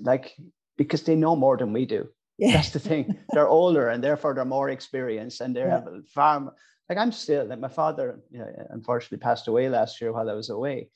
like 0.00 0.36
because 0.76 1.02
they 1.04 1.16
know 1.16 1.34
more 1.34 1.56
than 1.56 1.72
we 1.72 1.86
do. 1.86 2.08
Yeah. 2.38 2.52
That's 2.52 2.70
the 2.70 2.80
thing. 2.80 3.18
they're 3.30 3.48
older 3.48 3.88
and 3.88 4.04
therefore 4.04 4.34
they're 4.34 4.44
more 4.44 4.68
experienced 4.68 5.40
and 5.40 5.56
they 5.56 5.60
yeah. 5.60 5.70
have 5.70 5.88
far 6.14 6.52
like 6.88 6.98
I'm 6.98 7.12
still 7.12 7.46
like 7.46 7.60
my 7.60 7.68
father, 7.68 8.20
you 8.30 8.38
know, 8.38 8.66
unfortunately 8.70 9.18
passed 9.18 9.48
away 9.48 9.68
last 9.68 10.00
year 10.00 10.12
while 10.12 10.30
I 10.30 10.34
was 10.34 10.50
away. 10.50 10.90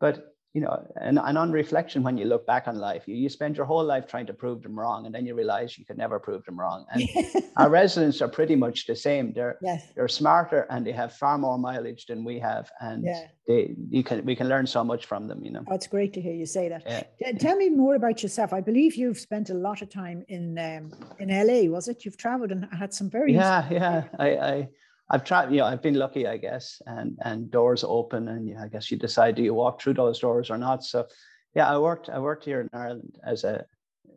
But 0.00 0.34
you 0.54 0.62
know, 0.62 0.82
and, 0.96 1.18
and 1.22 1.36
on 1.36 1.52
reflection, 1.52 2.02
when 2.02 2.16
you 2.16 2.24
look 2.24 2.46
back 2.46 2.66
on 2.66 2.78
life, 2.78 3.06
you, 3.06 3.14
you 3.14 3.28
spend 3.28 3.56
your 3.56 3.66
whole 3.66 3.84
life 3.84 4.06
trying 4.06 4.26
to 4.26 4.32
prove 4.32 4.62
them 4.62 4.78
wrong, 4.78 5.04
and 5.04 5.14
then 5.14 5.26
you 5.26 5.34
realize 5.34 5.76
you 5.76 5.84
could 5.84 5.98
never 5.98 6.18
prove 6.18 6.42
them 6.44 6.58
wrong. 6.58 6.86
And 6.90 7.06
our 7.56 7.68
residents 7.68 8.22
are 8.22 8.28
pretty 8.28 8.56
much 8.56 8.86
the 8.86 8.96
same. 8.96 9.32
They're 9.34 9.58
yes. 9.60 9.86
they're 9.94 10.08
smarter 10.08 10.66
and 10.70 10.86
they 10.86 10.92
have 10.92 11.12
far 11.12 11.36
more 11.36 11.58
mileage 11.58 12.06
than 12.06 12.24
we 12.24 12.38
have, 12.38 12.70
and 12.80 13.04
yeah. 13.04 13.26
they 13.46 13.74
you 13.90 14.02
can 14.02 14.24
we 14.24 14.34
can 14.34 14.48
learn 14.48 14.66
so 14.66 14.82
much 14.82 15.04
from 15.04 15.28
them. 15.28 15.44
You 15.44 15.52
know, 15.52 15.64
oh, 15.70 15.74
it's 15.74 15.86
great 15.86 16.14
to 16.14 16.20
hear 16.20 16.34
you 16.34 16.46
say 16.46 16.70
that. 16.70 16.82
Yeah. 17.20 17.32
Tell 17.32 17.56
me 17.56 17.68
more 17.68 17.94
about 17.94 18.22
yourself. 18.22 18.54
I 18.54 18.62
believe 18.62 18.96
you've 18.96 19.18
spent 19.18 19.50
a 19.50 19.54
lot 19.54 19.82
of 19.82 19.90
time 19.90 20.24
in 20.28 20.58
um, 20.58 20.90
in 21.18 21.28
LA. 21.28 21.70
Was 21.70 21.88
it? 21.88 22.06
You've 22.06 22.16
travelled 22.16 22.52
and 22.52 22.66
had 22.72 22.94
some 22.94 23.10
very 23.10 23.34
yeah 23.34 23.68
yeah. 23.70 24.04
I, 24.18 24.28
I 24.52 24.68
I've 25.10 25.24
tried, 25.24 25.50
you 25.50 25.58
know, 25.58 25.64
I've 25.64 25.82
been 25.82 25.94
lucky, 25.94 26.26
I 26.26 26.36
guess, 26.36 26.82
and 26.86 27.18
and 27.22 27.50
doors 27.50 27.84
open, 27.84 28.28
and 28.28 28.48
yeah, 28.48 28.62
I 28.62 28.68
guess 28.68 28.90
you 28.90 28.98
decide 28.98 29.36
do 29.36 29.42
you 29.42 29.54
walk 29.54 29.80
through 29.80 29.94
those 29.94 30.18
doors 30.18 30.50
or 30.50 30.58
not. 30.58 30.84
So, 30.84 31.06
yeah, 31.54 31.68
I 31.68 31.78
worked 31.78 32.08
I 32.10 32.18
worked 32.18 32.44
here 32.44 32.60
in 32.60 32.68
Ireland 32.72 33.18
as 33.24 33.44
a, 33.44 33.64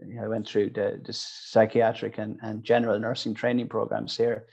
you 0.05 0.15
know, 0.15 0.25
I 0.25 0.27
went 0.27 0.47
through 0.47 0.71
the, 0.71 1.01
the 1.03 1.13
psychiatric 1.13 2.17
and, 2.17 2.37
and 2.41 2.63
general 2.63 2.99
nursing 2.99 3.33
training 3.33 3.69
programs 3.69 4.17
here, 4.17 4.47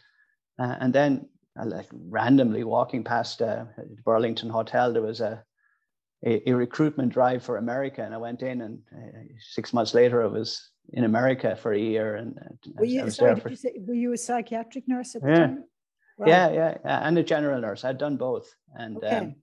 uh, 0.60 0.76
and 0.80 0.92
then 0.92 1.28
uh, 1.60 1.66
like 1.66 1.88
randomly 1.92 2.62
walking 2.62 3.02
past 3.02 3.42
uh, 3.42 3.64
Burlington 4.04 4.50
Hotel, 4.50 4.92
there 4.92 5.02
was 5.02 5.20
a 5.20 5.42
a, 6.24 6.50
a, 6.50 6.52
recruitment 6.54 7.12
drive 7.12 7.44
for 7.44 7.58
America, 7.58 8.02
and 8.02 8.12
I 8.12 8.18
went 8.18 8.42
in, 8.42 8.60
and 8.60 8.78
uh, 8.92 9.18
six 9.38 9.72
months 9.72 9.94
later, 9.94 10.22
I 10.22 10.26
was 10.26 10.70
in 10.92 11.04
America 11.04 11.54
for 11.54 11.72
a 11.72 11.78
year. 11.78 12.16
And 12.16 12.36
were 12.74 12.84
you, 12.84 13.08
sorry, 13.10 13.38
for, 13.38 13.50
you 13.50 13.56
say, 13.56 13.74
were 13.78 13.94
you 13.94 14.12
a 14.12 14.16
psychiatric 14.16 14.88
nurse 14.88 15.14
at 15.14 15.22
the 15.22 15.28
yeah. 15.28 15.38
time? 15.38 15.64
Right. 16.18 16.28
Yeah, 16.28 16.50
yeah, 16.50 17.00
and 17.06 17.16
a 17.16 17.22
general 17.22 17.60
nurse. 17.60 17.84
I'd 17.84 17.98
done 17.98 18.16
both, 18.16 18.52
and 18.74 18.96
okay. 18.96 19.16
um, 19.16 19.36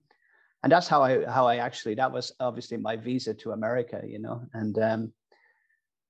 and 0.62 0.70
that's 0.70 0.88
how 0.88 1.02
I 1.02 1.24
how 1.24 1.46
I 1.46 1.56
actually 1.56 1.94
that 1.94 2.12
was 2.12 2.32
obviously 2.38 2.76
my 2.76 2.96
visa 2.96 3.32
to 3.34 3.52
America, 3.52 4.02
you 4.06 4.18
know, 4.18 4.42
and 4.52 4.78
um, 4.78 5.12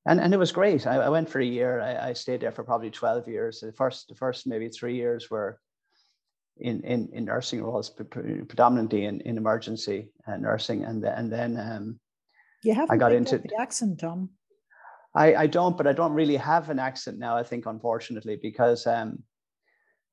and 0.07 0.20
and 0.20 0.35
it 0.35 0.38
was 0.38 0.50
great. 0.50 0.87
I, 0.87 0.96
I 0.96 1.09
went 1.09 1.29
for 1.29 1.40
a 1.40 1.44
year. 1.44 1.81
I, 1.81 2.09
I, 2.09 2.12
stayed 2.14 2.40
there 2.40 2.50
for 2.50 2.64
probably 2.64 2.90
twelve 2.90 3.29
years. 3.29 3.61
The 3.61 3.72
first 3.72 4.09
the 4.09 4.16
first 4.16 4.46
maybe 4.46 4.68
three 4.68 4.96
years 4.96 5.31
were 5.31 5.61
in 6.59 6.83
in, 6.83 7.11
in 7.12 7.26
nursing 7.26 7.62
roles, 7.62 7.90
predominantly 7.90 9.05
in, 9.05 9.20
in 9.20 9.37
emergency 9.37 10.09
uh, 10.26 10.37
nursing, 10.37 10.85
and 10.85 11.05
and 11.05 11.33
then 11.33 11.59
um, 11.59 12.00
you 12.64 12.74
have 12.74 12.90
I 12.90 12.96
got 12.96 13.12
into 13.12 13.38
the 13.38 13.55
accent, 13.61 14.00
Tom. 14.00 14.31
I, 15.14 15.35
I 15.35 15.46
don't, 15.46 15.76
but 15.76 15.87
I 15.87 15.92
don't 15.92 16.12
really 16.12 16.37
have 16.37 16.68
an 16.68 16.79
accent 16.79 17.18
now. 17.18 17.37
I 17.37 17.42
think, 17.42 17.64
unfortunately, 17.64 18.38
because 18.40 18.87
um, 18.87 19.22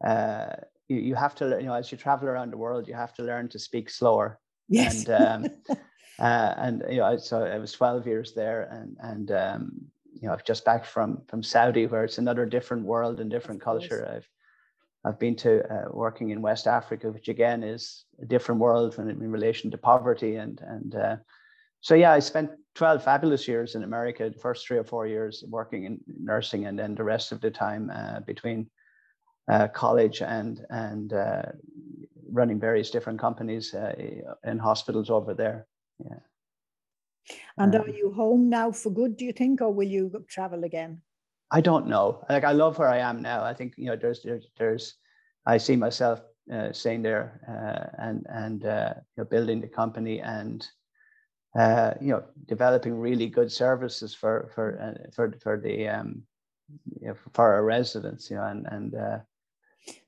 uh, 0.04 0.48
you, 0.88 0.98
you 0.98 1.16
have 1.16 1.36
to, 1.36 1.58
you 1.60 1.68
know, 1.68 1.74
as 1.74 1.92
you 1.92 1.98
travel 1.98 2.28
around 2.28 2.52
the 2.52 2.58
world, 2.58 2.88
you 2.88 2.94
have 2.94 3.14
to 3.16 3.24
learn 3.24 3.50
to 3.50 3.60
speak 3.60 3.90
slower. 3.90 4.40
Yes. 4.70 5.08
And 5.08 5.10
um, 5.10 5.52
uh, 6.20 6.54
and 6.58 6.84
you 6.90 6.98
know, 6.98 7.18
so 7.18 7.44
I 7.44 7.58
was 7.58 7.72
12 7.72 8.08
years 8.08 8.34
there, 8.34 8.64
and 8.72 8.98
and 9.00 9.32
um, 9.32 9.72
you 10.14 10.28
know, 10.28 10.34
i've 10.34 10.46
just 10.46 10.66
back 10.66 10.86
from 10.86 11.22
from 11.28 11.44
Saudi, 11.44 11.88
where 11.88 12.04
it's 12.04 12.18
another 12.18 12.46
different 12.46 12.86
world 12.86 13.20
and 13.20 13.30
different 13.30 13.62
culture. 13.62 14.08
I've 14.10 14.28
I've 15.06 15.20
been 15.20 15.36
to 15.38 15.64
uh, 15.74 15.86
working 15.92 16.30
in 16.30 16.42
West 16.42 16.68
Africa, 16.68 17.12
which 17.12 17.28
again 17.28 17.64
is 17.64 18.06
a 18.22 18.26
different 18.26 18.62
world 18.62 18.98
when, 18.98 19.10
in 19.10 19.32
relation 19.32 19.70
to 19.72 19.78
poverty. 19.78 20.36
And 20.36 20.62
and 20.62 20.96
uh, 20.96 21.16
so 21.82 21.96
yeah, 21.96 22.14
I 22.14 22.20
spent 22.20 22.52
12 22.76 23.04
fabulous 23.04 23.48
years 23.48 23.76
in 23.76 23.84
America, 23.84 24.30
the 24.30 24.40
first 24.40 24.66
three 24.66 24.78
or 24.78 24.86
four 24.86 25.06
years 25.06 25.44
working 25.48 25.84
in 25.84 26.00
nursing, 26.08 26.66
and 26.66 26.80
then 26.80 26.96
the 26.96 27.04
rest 27.04 27.32
of 27.32 27.42
the 27.42 27.52
time 27.52 27.92
uh, 27.94 28.22
between 28.22 28.70
uh, 29.52 29.68
college 29.70 30.22
and 30.22 30.66
and 30.70 31.14
uh, 31.14 31.44
running 32.32 32.60
various 32.60 32.90
different 32.90 33.20
companies 33.20 33.74
uh, 33.74 33.94
in 34.44 34.58
hospitals 34.58 35.10
over 35.10 35.34
there. 35.34 35.68
Yeah. 36.04 36.20
And 37.58 37.76
um, 37.76 37.82
are 37.82 37.90
you 37.90 38.12
home 38.12 38.50
now 38.50 38.72
for 38.72 38.90
good? 38.90 39.18
Do 39.18 39.26
you 39.26 39.34
think, 39.34 39.62
or 39.62 39.72
will 39.72 39.88
you 39.88 40.26
travel 40.28 40.64
again? 40.64 41.02
I 41.52 41.62
don't 41.62 41.88
know. 41.88 42.26
Like 42.30 42.44
I 42.44 42.52
love 42.52 42.80
where 42.80 42.90
I 42.90 42.98
am 42.98 43.22
now. 43.22 43.44
I 43.44 43.54
think 43.54 43.76
you 43.78 43.86
know 43.86 43.96
there's 43.96 44.24
there's, 44.24 44.48
there's 44.58 44.96
I 45.46 45.58
see 45.58 45.76
myself 45.76 46.22
uh, 46.52 46.74
staying 46.74 47.04
there 47.04 47.40
uh, 47.48 48.04
and 48.04 48.26
and 48.30 48.66
uh, 48.66 48.94
you 49.16 49.24
know 49.24 49.30
building 49.30 49.62
the 49.62 49.68
company 49.68 50.20
and 50.20 50.68
uh, 51.58 51.94
you 52.02 52.12
know 52.12 52.24
developing 52.48 52.98
really 52.98 53.28
good 53.28 53.52
services 53.52 54.16
for 54.16 54.50
for 54.56 54.80
uh, 54.82 55.12
for 55.16 55.32
for 55.42 55.60
the 55.60 55.88
um, 55.88 56.24
you 57.00 57.10
know, 57.10 57.16
for 57.34 57.54
our 57.54 57.64
residents. 57.64 58.32
You 58.32 58.38
know 58.38 58.46
and 58.46 58.66
and 58.72 58.96
uh, 58.96 59.20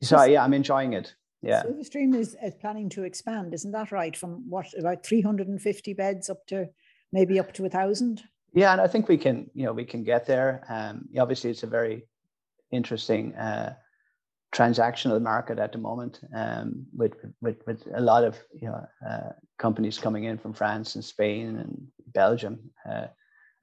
so, 0.01 0.23
yeah, 0.23 0.43
I'm 0.43 0.53
enjoying 0.53 0.93
it. 0.93 1.13
Yeah. 1.41 1.63
Silverstream 1.63 2.15
is, 2.15 2.35
is 2.41 2.55
planning 2.55 2.89
to 2.89 3.03
expand, 3.03 3.53
isn't 3.53 3.71
that 3.71 3.91
right? 3.91 4.15
From 4.15 4.49
what 4.49 4.67
about 4.77 5.05
350 5.05 5.93
beds 5.93 6.29
up 6.29 6.45
to 6.47 6.69
maybe 7.11 7.39
up 7.39 7.53
to 7.53 7.65
a 7.65 7.69
thousand? 7.69 8.23
Yeah, 8.53 8.71
and 8.71 8.81
I 8.81 8.87
think 8.87 9.07
we 9.07 9.17
can, 9.17 9.49
you 9.53 9.65
know, 9.65 9.73
we 9.73 9.85
can 9.85 10.03
get 10.03 10.25
there. 10.25 10.63
Um, 10.69 11.07
obviously, 11.19 11.51
it's 11.51 11.63
a 11.63 11.67
very 11.67 12.07
interesting 12.71 13.35
uh, 13.35 13.75
transactional 14.55 15.21
market 15.21 15.59
at 15.59 15.71
the 15.71 15.77
moment, 15.77 16.21
um, 16.33 16.85
with, 16.95 17.13
with 17.41 17.57
with 17.67 17.83
a 17.93 18.01
lot 18.01 18.23
of 18.23 18.37
you 18.53 18.69
know 18.69 18.87
uh, 19.07 19.29
companies 19.59 19.97
coming 19.97 20.23
in 20.23 20.37
from 20.37 20.53
France 20.53 20.95
and 20.95 21.03
Spain 21.03 21.57
and 21.57 21.87
Belgium, 22.13 22.59
uh, 22.89 23.07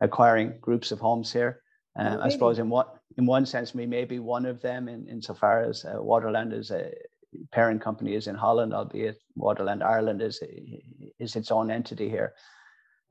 acquiring 0.01 0.55
groups 0.61 0.93
of 0.93 1.01
homes 1.01 1.33
here. 1.33 1.63
Uh, 1.99 2.03
oh, 2.03 2.11
really? 2.11 2.23
I 2.23 2.29
suppose 2.29 2.59
in 2.59 2.69
what 2.69 2.99
in 3.17 3.27
one 3.27 3.47
sense 3.47 3.75
we 3.75 3.87
may 3.87 4.05
be 4.05 4.19
one 4.19 4.47
of 4.47 4.61
them 4.61 4.89
in 4.89 5.07
insofar 5.09 5.65
as 5.65 5.85
uh, 5.85 5.97
Waterland 5.97 6.53
is 6.53 6.71
a 6.71 6.93
parent 7.51 7.81
company 7.81 8.15
is 8.15 8.27
in 8.27 8.35
Holland, 8.35 8.75
albeit 8.75 9.21
Waterland 9.39 9.83
Ireland 9.83 10.23
is 10.23 10.43
is 11.19 11.37
its 11.37 11.51
own 11.51 11.71
entity 11.71 12.09
here. 12.09 12.35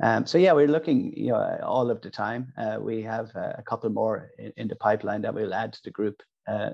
Um, 0.03 0.25
so 0.25 0.37
yeah, 0.37 0.53
we're 0.53 0.67
looking, 0.67 1.15
you 1.15 1.31
know, 1.31 1.59
all 1.63 1.91
of 1.91 2.01
the 2.01 2.09
time. 2.09 2.51
Uh, 2.57 2.77
we 2.81 3.03
have 3.03 3.35
uh, 3.35 3.53
a 3.57 3.61
couple 3.61 3.89
more 3.91 4.31
in, 4.39 4.51
in, 4.57 4.67
the 4.67 4.75
pipeline 4.75 5.21
that 5.21 5.33
we'll 5.33 5.53
add 5.53 5.73
to 5.73 5.83
the 5.83 5.91
group 5.91 6.23
uh, 6.47 6.71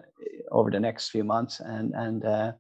over 0.50 0.72
the 0.72 0.80
next 0.80 1.10
few 1.10 1.26
months, 1.26 1.60
and 1.60 1.94
and 1.94 2.24
uh, 2.24 2.54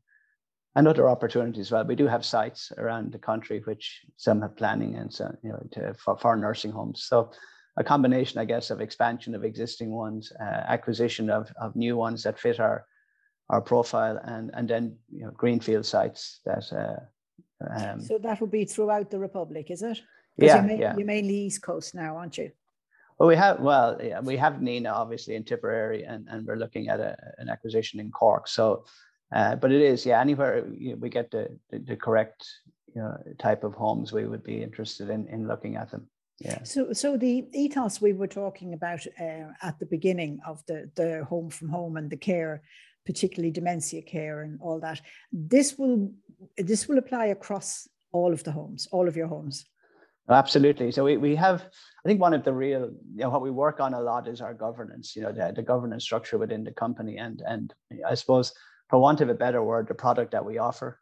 and 0.75 0.87
other 0.87 1.09
opportunities. 1.09 1.71
Well, 1.71 1.85
we 1.85 1.95
do 1.95 2.07
have 2.07 2.25
sites 2.25 2.73
around 2.77 3.13
the 3.13 3.19
country, 3.19 3.61
which 3.63 4.01
some 4.17 4.41
have 4.41 4.57
planning 4.57 4.95
and 4.95 5.13
so 5.13 5.33
you 5.41 5.51
know 5.51 5.67
to, 5.71 5.93
for, 5.93 6.17
for 6.17 6.35
nursing 6.35 6.71
homes. 6.71 7.03
So 7.03 7.31
a 7.77 7.83
combination, 7.83 8.39
I 8.39 8.45
guess, 8.45 8.71
of 8.71 8.81
expansion 8.81 9.35
of 9.35 9.43
existing 9.43 9.91
ones, 9.91 10.33
uh, 10.39 10.63
acquisition 10.67 11.29
of 11.29 11.51
of 11.61 11.75
new 11.75 11.95
ones 11.95 12.23
that 12.23 12.39
fit 12.39 12.59
our 12.59 12.85
our 13.49 13.61
profile, 13.61 14.19
and 14.23 14.51
and 14.53 14.67
then 14.67 14.97
you 15.11 15.25
know 15.25 15.31
greenfield 15.31 15.85
sites 15.85 16.41
that. 16.45 16.65
Uh, 16.73 16.99
um, 17.69 18.01
so 18.01 18.19
that 18.19 18.39
will 18.39 18.47
be 18.47 18.65
throughout 18.65 19.09
the 19.09 19.17
republic, 19.17 19.71
is 19.71 19.81
it? 19.81 20.01
Yeah, 20.37 20.65
you're, 20.65 20.77
yeah. 20.77 20.95
You're 20.95 21.07
mainly 21.07 21.35
East 21.35 21.63
Coast 21.63 21.95
now, 21.95 22.17
aren't 22.17 22.37
you? 22.37 22.51
Well, 23.17 23.29
we 23.29 23.35
have 23.35 23.59
well, 23.59 23.99
yeah, 24.01 24.19
we 24.19 24.37
have 24.37 24.53
Nenagh 24.55 24.93
obviously 24.93 25.35
in 25.35 25.43
Tipperary, 25.43 26.03
and, 26.03 26.27
and 26.29 26.45
we're 26.45 26.57
looking 26.57 26.89
at 26.89 26.99
a, 26.99 27.15
an 27.37 27.49
acquisition 27.49 27.99
in 27.99 28.11
Cork. 28.11 28.47
So, 28.47 28.85
uh, 29.35 29.55
but 29.55 29.71
it 29.71 29.81
is 29.81 30.05
yeah, 30.05 30.21
anywhere 30.21 30.67
you 30.77 30.91
know, 30.91 30.97
we 30.97 31.09
get 31.09 31.31
the, 31.31 31.57
the, 31.71 31.79
the 31.79 31.95
correct 31.95 32.47
you 32.93 33.01
know 33.01 33.17
type 33.39 33.63
of 33.63 33.73
homes, 33.73 34.13
we 34.13 34.25
would 34.25 34.43
be 34.43 34.61
interested 34.61 35.09
in 35.09 35.27
in 35.27 35.47
looking 35.47 35.77
at 35.77 35.89
them. 35.89 36.07
Yeah. 36.39 36.63
So, 36.63 36.93
so 36.93 37.17
the 37.17 37.47
ethos 37.53 37.99
we 37.99 38.13
were 38.13 38.27
talking 38.27 38.73
about 38.73 39.05
uh, 39.19 39.51
at 39.61 39.79
the 39.79 39.87
beginning 39.87 40.39
of 40.45 40.63
the 40.67 40.89
the 40.95 41.25
home 41.25 41.49
from 41.49 41.69
home 41.69 41.97
and 41.97 42.09
the 42.09 42.17
care, 42.17 42.61
particularly 43.05 43.51
dementia 43.51 44.03
care 44.03 44.41
and 44.41 44.59
all 44.61 44.79
that, 44.79 45.01
this 45.31 45.77
will 45.77 46.11
this 46.57 46.87
will 46.87 46.99
apply 46.99 47.27
across 47.27 47.87
all 48.11 48.31
of 48.33 48.43
the 48.43 48.51
homes, 48.51 48.87
all 48.91 49.07
of 49.07 49.15
your 49.15 49.27
homes. 49.27 49.65
Absolutely. 50.29 50.91
So 50.91 51.05
we, 51.05 51.15
we 51.15 51.35
have, 51.35 51.61
I 52.05 52.07
think 52.07 52.19
one 52.19 52.33
of 52.33 52.43
the 52.43 52.51
real, 52.51 52.91
you 53.15 53.23
know, 53.23 53.29
what 53.29 53.41
we 53.41 53.49
work 53.49 53.79
on 53.79 53.93
a 53.93 54.01
lot 54.01 54.27
is 54.27 54.41
our 54.41 54.53
governance, 54.53 55.15
you 55.15 55.21
know, 55.21 55.31
the, 55.31 55.53
the 55.55 55.61
governance 55.61 56.03
structure 56.03 56.37
within 56.37 56.65
the 56.65 56.71
company. 56.71 57.17
And, 57.17 57.41
and 57.47 57.73
I 58.05 58.13
suppose, 58.15 58.53
for 58.89 58.99
want 58.99 59.21
of 59.21 59.29
a 59.29 59.33
better 59.33 59.63
word, 59.63 59.87
the 59.87 59.93
product 59.93 60.31
that 60.31 60.43
we 60.43 60.57
offer. 60.57 60.99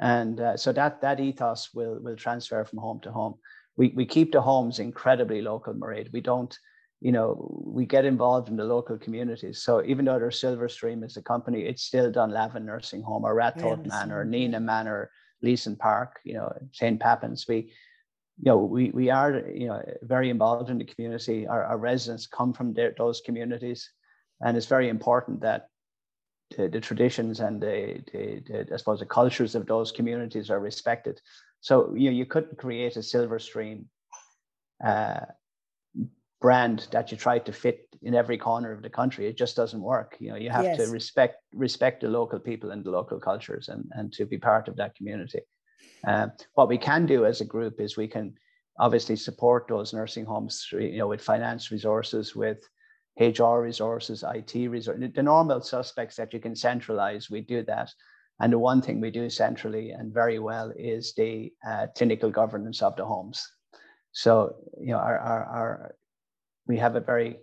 And 0.00 0.40
uh, 0.40 0.56
so 0.56 0.72
that, 0.72 1.00
that 1.02 1.20
ethos 1.20 1.70
will, 1.72 2.00
will 2.00 2.16
transfer 2.16 2.64
from 2.64 2.80
home 2.80 3.00
to 3.02 3.12
home. 3.12 3.34
We, 3.78 3.92
we 3.96 4.04
keep 4.04 4.32
the 4.32 4.42
homes 4.42 4.80
incredibly 4.80 5.40
local, 5.40 5.72
Mairead. 5.72 6.12
We 6.12 6.20
don't, 6.20 6.54
you 7.00 7.12
know, 7.12 7.48
we 7.64 7.86
get 7.86 8.04
involved 8.04 8.48
in 8.48 8.56
the 8.56 8.64
local 8.64 8.98
communities. 8.98 9.62
So 9.62 9.84
even 9.84 10.04
though 10.04 10.18
there's 10.18 10.40
Silverstream 10.40 11.04
as 11.04 11.16
a 11.16 11.22
company, 11.22 11.62
it's 11.62 11.84
still 11.84 12.10
Dunlavin 12.10 12.66
Nursing 12.66 13.02
Home 13.02 13.24
or 13.24 13.36
Raththorpe 13.36 13.86
Manor, 13.86 14.26
Nenagh 14.26 14.62
Manor, 14.62 15.10
Leeson 15.42 15.76
Park, 15.76 16.18
you 16.24 16.34
know, 16.34 16.52
St. 16.72 16.98
Pappins. 17.00 17.46
We, 17.48 17.72
you 18.40 18.50
know, 18.50 18.58
we, 18.58 18.90
we 18.90 19.10
are, 19.10 19.44
you 19.48 19.68
know, 19.68 19.80
very 20.02 20.28
involved 20.28 20.70
in 20.70 20.78
the 20.78 20.84
community. 20.84 21.46
Our, 21.46 21.62
our 21.64 21.78
residents 21.78 22.26
come 22.26 22.52
from 22.52 22.74
their, 22.74 22.94
those 22.98 23.20
communities. 23.20 23.88
And 24.40 24.56
it's 24.56 24.66
very 24.66 24.88
important 24.88 25.40
that 25.42 25.68
the, 26.56 26.68
the 26.68 26.80
traditions 26.80 27.38
and 27.38 27.60
the, 27.60 28.02
the, 28.12 28.42
the, 28.46 28.74
I 28.74 28.76
suppose, 28.76 28.98
the 29.00 29.06
cultures 29.06 29.54
of 29.54 29.66
those 29.66 29.92
communities 29.92 30.50
are 30.50 30.60
respected. 30.60 31.20
So, 31.60 31.94
you 31.94 32.10
know, 32.10 32.16
you 32.16 32.26
couldn't 32.26 32.58
create 32.58 32.96
a 32.96 33.00
Silverstream 33.00 33.84
uh, 34.84 35.20
brand 36.40 36.86
that 36.92 37.10
you 37.10 37.16
try 37.16 37.38
to 37.38 37.52
fit 37.52 37.88
in 38.02 38.14
every 38.14 38.38
corner 38.38 38.72
of 38.72 38.82
the 38.82 38.90
country. 38.90 39.26
It 39.26 39.36
just 39.36 39.56
doesn't 39.56 39.80
work. 39.80 40.16
You 40.20 40.30
know, 40.30 40.36
you 40.36 40.50
have 40.50 40.64
yes. 40.64 40.78
to 40.78 40.92
respect 40.92 41.42
respect 41.52 42.02
the 42.02 42.08
local 42.08 42.38
people 42.38 42.70
and 42.70 42.84
the 42.84 42.90
local 42.90 43.18
cultures 43.18 43.68
and, 43.68 43.90
and 43.92 44.12
to 44.12 44.24
be 44.24 44.38
part 44.38 44.68
of 44.68 44.76
that 44.76 44.94
community. 44.94 45.40
Uh, 46.06 46.28
what 46.54 46.68
we 46.68 46.78
can 46.78 47.06
do 47.06 47.24
as 47.24 47.40
a 47.40 47.44
group 47.44 47.80
is 47.80 47.96
we 47.96 48.06
can 48.06 48.34
obviously 48.78 49.16
support 49.16 49.66
those 49.68 49.92
nursing 49.92 50.24
homes, 50.24 50.68
you 50.72 50.98
know, 50.98 51.08
with 51.08 51.20
finance 51.20 51.72
resources, 51.72 52.36
with 52.36 52.58
HR 53.18 53.58
resources, 53.58 54.22
IT 54.22 54.54
resources, 54.68 55.10
the 55.12 55.22
normal 55.22 55.60
suspects 55.60 56.14
that 56.16 56.32
you 56.32 56.38
can 56.38 56.54
centralize. 56.54 57.28
We 57.28 57.40
do 57.40 57.64
that. 57.64 57.90
And 58.40 58.52
the 58.52 58.58
one 58.58 58.80
thing 58.80 59.00
we 59.00 59.10
do 59.10 59.28
centrally 59.28 59.90
and 59.90 60.14
very 60.14 60.38
well 60.38 60.72
is 60.76 61.12
the 61.14 61.52
uh, 61.66 61.88
clinical 61.96 62.30
governance 62.30 62.82
of 62.82 62.94
the 62.96 63.04
homes. 63.04 63.46
So, 64.12 64.56
you 64.80 64.92
know, 64.92 64.98
our, 64.98 65.18
our, 65.18 65.44
our, 65.44 65.94
we 66.66 66.76
have 66.78 66.94
a 66.96 67.00
very 67.00 67.38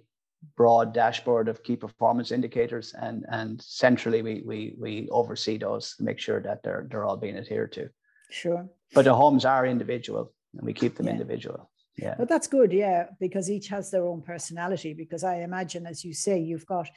broad 0.55 0.93
dashboard 0.93 1.47
of 1.47 1.63
key 1.63 1.75
performance 1.75 2.31
indicators 2.31 2.93
and, 2.93 3.25
and 3.29 3.61
centrally 3.61 4.21
we, 4.21 4.43
we, 4.45 4.75
we 4.77 5.09
oversee 5.11 5.57
those 5.57 5.95
to 5.95 6.03
make 6.03 6.19
sure 6.19 6.41
that 6.41 6.63
they're, 6.63 6.87
they're 6.89 7.05
all 7.05 7.17
being 7.17 7.37
adhered 7.37 7.71
to. 7.73 7.89
Sure. 8.29 8.67
But 8.93 9.05
the 9.05 9.15
homes 9.15 9.43
are 9.43 9.65
individual 9.65 10.33
and 10.53 10.65
we 10.65 10.73
keep 10.73 10.95
them 10.95 11.07
yeah. 11.07 11.13
individual. 11.13 11.69
Yeah. 11.97 12.15
But 12.17 12.27
that's 12.27 12.47
good, 12.47 12.73
yeah, 12.73 13.07
because 13.19 13.49
each 13.49 13.69
has 13.69 13.89
their 13.89 14.05
own 14.05 14.21
personality. 14.21 14.93
Because 14.93 15.23
I 15.23 15.37
imagine, 15.37 15.85
as 15.85 16.03
you 16.03 16.13
say, 16.13 16.39
you've 16.39 16.65
got 16.65 16.89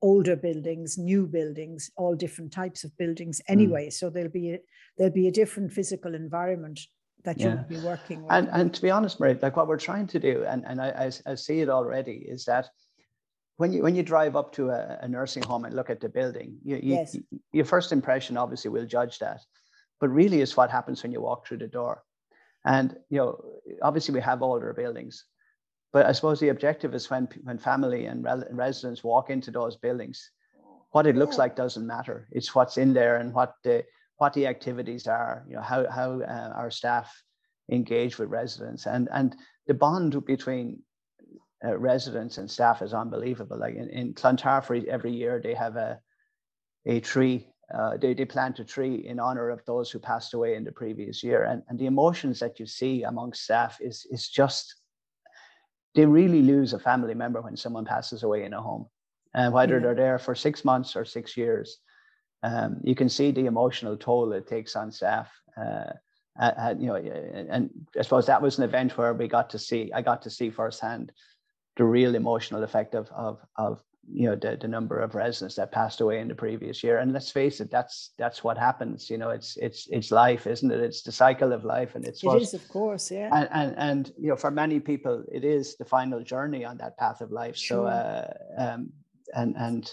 older 0.00 0.36
buildings, 0.36 0.96
new 0.96 1.26
buildings, 1.26 1.90
all 1.96 2.14
different 2.14 2.52
types 2.52 2.82
of 2.82 2.96
buildings 2.96 3.40
mm. 3.40 3.52
anyway. 3.52 3.88
Mm. 3.88 3.92
So 3.92 4.10
there'll 4.10 4.30
be 4.30 4.54
a, 4.54 4.58
there'll 4.96 5.12
be 5.12 5.28
a 5.28 5.32
different 5.32 5.72
physical 5.72 6.14
environment 6.14 6.80
that 7.24 7.40
you'll 7.40 7.64
be 7.68 7.78
working 7.78 8.22
with. 8.22 8.32
And, 8.32 8.48
and 8.52 8.72
to 8.72 8.80
be 8.80 8.90
honest, 8.90 9.18
Marie, 9.18 9.36
like 9.42 9.56
what 9.56 9.66
we're 9.66 9.78
trying 9.78 10.06
to 10.06 10.20
do, 10.20 10.44
and, 10.46 10.64
and 10.64 10.80
I, 10.80 11.10
I, 11.26 11.32
I 11.32 11.34
see 11.34 11.60
it 11.60 11.68
already, 11.68 12.24
is 12.28 12.44
that 12.44 12.68
when 13.56 13.72
you 13.72 13.82
when 13.82 13.94
you 13.94 14.02
drive 14.02 14.36
up 14.36 14.52
to 14.52 14.70
a, 14.70 14.98
a 15.02 15.08
nursing 15.08 15.42
home 15.42 15.64
and 15.64 15.74
look 15.74 15.90
at 15.90 16.00
the 16.00 16.08
building, 16.08 16.58
you, 16.62 16.76
you, 16.76 16.94
yes. 16.94 17.16
your 17.52 17.64
first 17.64 17.90
impression 17.90 18.36
obviously 18.36 18.70
will 18.70 18.86
judge 18.86 19.18
that, 19.18 19.40
but 19.98 20.08
really 20.08 20.40
is 20.40 20.56
what 20.56 20.70
happens 20.70 21.02
when 21.02 21.10
you 21.10 21.20
walk 21.20 21.46
through 21.46 21.58
the 21.58 21.66
door. 21.66 22.02
And 22.66 22.96
you 23.08 23.18
know, 23.18 23.40
obviously 23.80 24.12
we 24.12 24.20
have 24.20 24.42
older 24.42 24.72
buildings, 24.74 25.24
but 25.92 26.04
I 26.04 26.12
suppose 26.12 26.40
the 26.40 26.48
objective 26.50 26.94
is 26.94 27.08
when 27.08 27.28
when 27.44 27.58
family 27.58 28.06
and 28.06 28.26
residents 28.50 29.04
walk 29.04 29.30
into 29.30 29.50
those 29.50 29.76
buildings, 29.76 30.30
what 30.90 31.06
it 31.06 31.16
looks 31.16 31.38
like 31.38 31.56
doesn't 31.56 31.86
matter. 31.86 32.28
It's 32.32 32.54
what's 32.54 32.76
in 32.76 32.92
there 32.92 33.16
and 33.16 33.32
what 33.32 33.54
the 33.62 33.84
what 34.16 34.32
the 34.32 34.46
activities 34.46 35.06
are. 35.06 35.44
You 35.48 35.56
know 35.56 35.62
how 35.62 35.88
how 35.88 36.20
uh, 36.20 36.52
our 36.56 36.70
staff 36.70 37.14
engage 37.70 38.18
with 38.18 38.28
residents 38.30 38.86
and 38.86 39.08
and 39.12 39.36
the 39.66 39.74
bond 39.74 40.24
between 40.24 40.82
uh, 41.64 41.76
residents 41.78 42.38
and 42.38 42.50
staff 42.50 42.82
is 42.82 42.94
unbelievable. 42.94 43.58
Like 43.58 43.74
in, 43.74 43.88
in 43.90 44.14
Clontarf, 44.14 44.70
every 44.70 45.12
year 45.12 45.40
they 45.42 45.54
have 45.54 45.76
a 45.76 46.00
a 46.84 47.00
tree. 47.00 47.48
Uh, 47.74 47.96
they, 47.96 48.14
they 48.14 48.24
plant 48.24 48.60
a 48.60 48.64
tree 48.64 49.06
in 49.06 49.18
honor 49.18 49.50
of 49.50 49.64
those 49.64 49.90
who 49.90 49.98
passed 49.98 50.34
away 50.34 50.54
in 50.54 50.62
the 50.62 50.72
previous 50.72 51.22
year, 51.24 51.44
and 51.44 51.62
and 51.68 51.78
the 51.78 51.86
emotions 51.86 52.38
that 52.38 52.60
you 52.60 52.66
see 52.66 53.02
among 53.02 53.32
staff 53.32 53.78
is 53.80 54.06
is 54.10 54.28
just 54.28 54.76
they 55.94 56.06
really 56.06 56.42
lose 56.42 56.72
a 56.72 56.78
family 56.78 57.14
member 57.14 57.40
when 57.40 57.56
someone 57.56 57.84
passes 57.84 58.22
away 58.22 58.44
in 58.44 58.52
a 58.52 58.62
home, 58.62 58.86
and 59.34 59.52
whether 59.52 59.80
they're 59.80 59.94
there 59.94 60.18
for 60.18 60.34
six 60.34 60.64
months 60.64 60.94
or 60.94 61.04
six 61.04 61.36
years, 61.36 61.78
um, 62.42 62.80
you 62.84 62.94
can 62.94 63.08
see 63.08 63.32
the 63.32 63.46
emotional 63.46 63.96
toll 63.96 64.32
it 64.32 64.46
takes 64.46 64.76
on 64.76 64.92
staff. 64.92 65.32
Uh, 65.56 65.92
you 66.78 66.86
know, 66.86 66.96
and 66.96 67.70
I 67.98 68.02
suppose 68.02 68.26
that 68.26 68.42
was 68.42 68.58
an 68.58 68.64
event 68.64 68.98
where 68.98 69.14
we 69.14 69.26
got 69.26 69.48
to 69.50 69.58
see, 69.58 69.90
I 69.94 70.02
got 70.02 70.20
to 70.22 70.30
see 70.30 70.50
firsthand 70.50 71.10
the 71.76 71.84
real 71.84 72.14
emotional 72.14 72.62
effect 72.62 72.94
of 72.94 73.08
of 73.10 73.40
of 73.56 73.82
you 74.12 74.28
know 74.28 74.36
the, 74.36 74.56
the 74.60 74.68
number 74.68 74.98
of 74.98 75.14
residents 75.14 75.56
that 75.56 75.72
passed 75.72 76.00
away 76.00 76.20
in 76.20 76.28
the 76.28 76.34
previous 76.34 76.82
year. 76.82 76.98
And 76.98 77.12
let's 77.12 77.30
face 77.30 77.60
it 77.60 77.70
that's 77.70 78.10
that's 78.18 78.44
what 78.44 78.58
happens 78.58 79.10
you 79.10 79.18
know 79.18 79.30
it's 79.30 79.56
it's 79.56 79.88
it's 79.90 80.10
life 80.10 80.46
isn't 80.46 80.70
it? 80.70 80.80
It's 80.80 81.02
the 81.02 81.12
cycle 81.12 81.52
of 81.52 81.64
life 81.64 81.94
and 81.94 82.04
it's 82.04 82.22
it 82.22 82.42
is 82.42 82.54
of 82.54 82.68
course 82.68 83.10
yeah. 83.10 83.30
And, 83.32 83.48
and 83.52 83.74
and 83.78 84.12
you 84.18 84.28
know 84.28 84.36
for 84.36 84.50
many 84.50 84.80
people 84.80 85.24
it 85.32 85.44
is 85.44 85.76
the 85.76 85.84
final 85.84 86.22
journey 86.22 86.64
on 86.64 86.76
that 86.78 86.96
path 86.98 87.20
of 87.20 87.30
life. 87.30 87.56
So 87.56 87.86
uh 87.86 88.32
um 88.58 88.92
and 89.34 89.56
and 89.56 89.92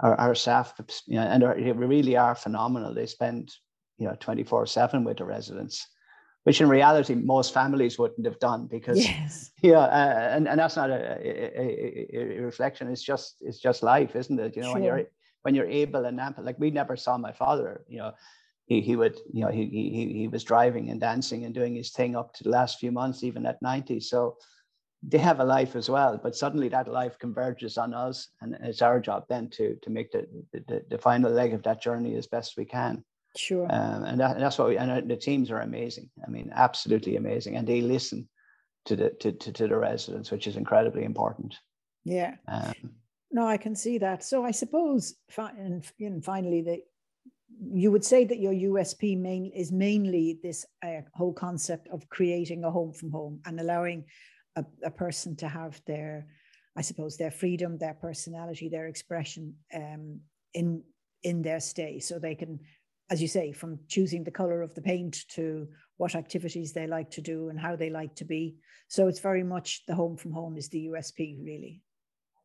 our, 0.00 0.14
our 0.16 0.34
staff 0.34 0.74
you 1.06 1.16
know 1.16 1.22
and 1.22 1.44
our, 1.44 1.54
we 1.54 1.72
really 1.72 2.16
are 2.16 2.34
phenomenal. 2.34 2.94
They 2.94 3.06
spend 3.06 3.54
you 3.98 4.06
know 4.06 4.16
24 4.18 4.66
7 4.66 5.04
with 5.04 5.18
the 5.18 5.24
residents 5.24 5.86
which 6.44 6.60
in 6.60 6.68
reality 6.68 7.14
most 7.14 7.52
families 7.52 7.98
wouldn't 7.98 8.26
have 8.26 8.38
done 8.38 8.66
because 8.66 8.98
yes. 8.98 9.50
yeah 9.62 9.78
uh, 9.78 10.30
and, 10.34 10.48
and 10.48 10.58
that's 10.58 10.76
not 10.76 10.90
a, 10.90 11.18
a, 11.22 12.38
a, 12.38 12.40
reflection 12.40 12.88
it's 12.88 13.02
just 13.02 13.36
it's 13.40 13.58
just 13.58 13.82
life 13.82 14.16
isn't 14.16 14.40
it 14.40 14.56
you 14.56 14.62
know 14.62 14.68
sure. 14.68 14.74
when 14.74 14.84
you're 14.84 15.02
when 15.42 15.54
you're 15.54 15.68
able 15.68 16.04
and 16.04 16.20
ample 16.20 16.44
like 16.44 16.58
we 16.58 16.70
never 16.70 16.96
saw 16.96 17.16
my 17.18 17.32
father 17.32 17.84
you 17.88 17.98
know 17.98 18.12
he, 18.66 18.80
he 18.80 18.96
would 18.96 19.18
you 19.32 19.44
know 19.44 19.50
he, 19.50 19.66
he 19.66 20.12
he 20.20 20.28
was 20.28 20.44
driving 20.44 20.90
and 20.90 21.00
dancing 21.00 21.44
and 21.44 21.54
doing 21.54 21.74
his 21.74 21.90
thing 21.90 22.16
up 22.16 22.32
to 22.34 22.44
the 22.44 22.50
last 22.50 22.78
few 22.78 22.92
months 22.92 23.22
even 23.22 23.44
at 23.46 23.60
90 23.60 24.00
so 24.00 24.36
they 25.02 25.18
have 25.18 25.40
a 25.40 25.44
life 25.44 25.76
as 25.76 25.88
well 25.88 26.20
but 26.22 26.36
suddenly 26.36 26.68
that 26.68 26.86
life 26.86 27.18
converges 27.18 27.78
on 27.78 27.94
us 27.94 28.28
and 28.40 28.56
it's 28.62 28.82
our 28.82 29.00
job 29.00 29.24
then 29.28 29.48
to 29.48 29.76
to 29.82 29.90
make 29.90 30.10
the 30.12 30.26
the, 30.52 30.82
the 30.88 30.98
final 30.98 31.30
leg 31.30 31.52
of 31.52 31.62
that 31.62 31.82
journey 31.82 32.14
as 32.16 32.26
best 32.26 32.56
we 32.56 32.64
can 32.64 33.02
Sure. 33.36 33.66
Um, 33.70 34.04
and, 34.04 34.20
that, 34.20 34.32
and 34.32 34.42
that's 34.42 34.58
what 34.58 34.68
we, 34.68 34.76
and 34.78 34.90
uh, 34.90 35.00
the 35.04 35.16
teams 35.16 35.50
are 35.50 35.60
amazing. 35.60 36.10
I 36.26 36.30
mean, 36.30 36.50
absolutely 36.54 37.16
amazing. 37.16 37.56
And 37.56 37.66
they 37.66 37.80
listen 37.80 38.28
to 38.86 38.96
the, 38.96 39.10
to, 39.20 39.32
to, 39.32 39.52
to 39.52 39.68
the 39.68 39.76
residents, 39.76 40.30
which 40.30 40.46
is 40.46 40.56
incredibly 40.56 41.04
important. 41.04 41.54
Yeah. 42.04 42.34
Um, 42.48 42.72
no, 43.30 43.46
I 43.46 43.56
can 43.56 43.76
see 43.76 43.98
that. 43.98 44.24
So 44.24 44.44
I 44.44 44.50
suppose, 44.50 45.14
and, 45.36 45.84
and 46.00 46.24
finally, 46.24 46.62
that 46.62 46.80
you 47.72 47.90
would 47.90 48.04
say 48.04 48.24
that 48.24 48.38
your 48.38 48.52
USP 48.52 49.18
main 49.18 49.52
is 49.54 49.70
mainly 49.70 50.38
this 50.42 50.66
uh, 50.84 51.02
whole 51.14 51.32
concept 51.32 51.88
of 51.88 52.08
creating 52.08 52.64
a 52.64 52.70
home 52.70 52.92
from 52.92 53.10
home 53.10 53.40
and 53.44 53.60
allowing 53.60 54.04
a, 54.56 54.64
a, 54.84 54.90
person 54.90 55.36
to 55.36 55.48
have 55.48 55.80
their, 55.86 56.26
I 56.76 56.82
suppose, 56.82 57.16
their 57.16 57.30
freedom, 57.30 57.78
their 57.78 57.94
personality, 57.94 58.68
their 58.68 58.86
expression 58.86 59.54
um, 59.74 60.20
in 60.54 60.82
in 61.22 61.42
their 61.42 61.60
stay, 61.60 62.00
so 62.00 62.18
they 62.18 62.34
can 62.34 62.58
as 63.10 63.20
you 63.20 63.28
say, 63.28 63.52
from 63.52 63.80
choosing 63.88 64.24
the 64.24 64.30
color 64.30 64.62
of 64.62 64.74
the 64.74 64.82
paint 64.82 65.24
to 65.30 65.68
what 65.96 66.14
activities 66.14 66.72
they 66.72 66.86
like 66.86 67.10
to 67.10 67.20
do 67.20 67.48
and 67.48 67.58
how 67.58 67.76
they 67.76 67.90
like 67.90 68.14
to 68.16 68.24
be. 68.24 68.56
So 68.88 69.08
it's 69.08 69.20
very 69.20 69.42
much 69.42 69.84
the 69.86 69.94
home 69.94 70.16
from 70.16 70.32
home 70.32 70.56
is 70.56 70.68
the 70.68 70.86
USP, 70.86 71.44
really. 71.44 71.82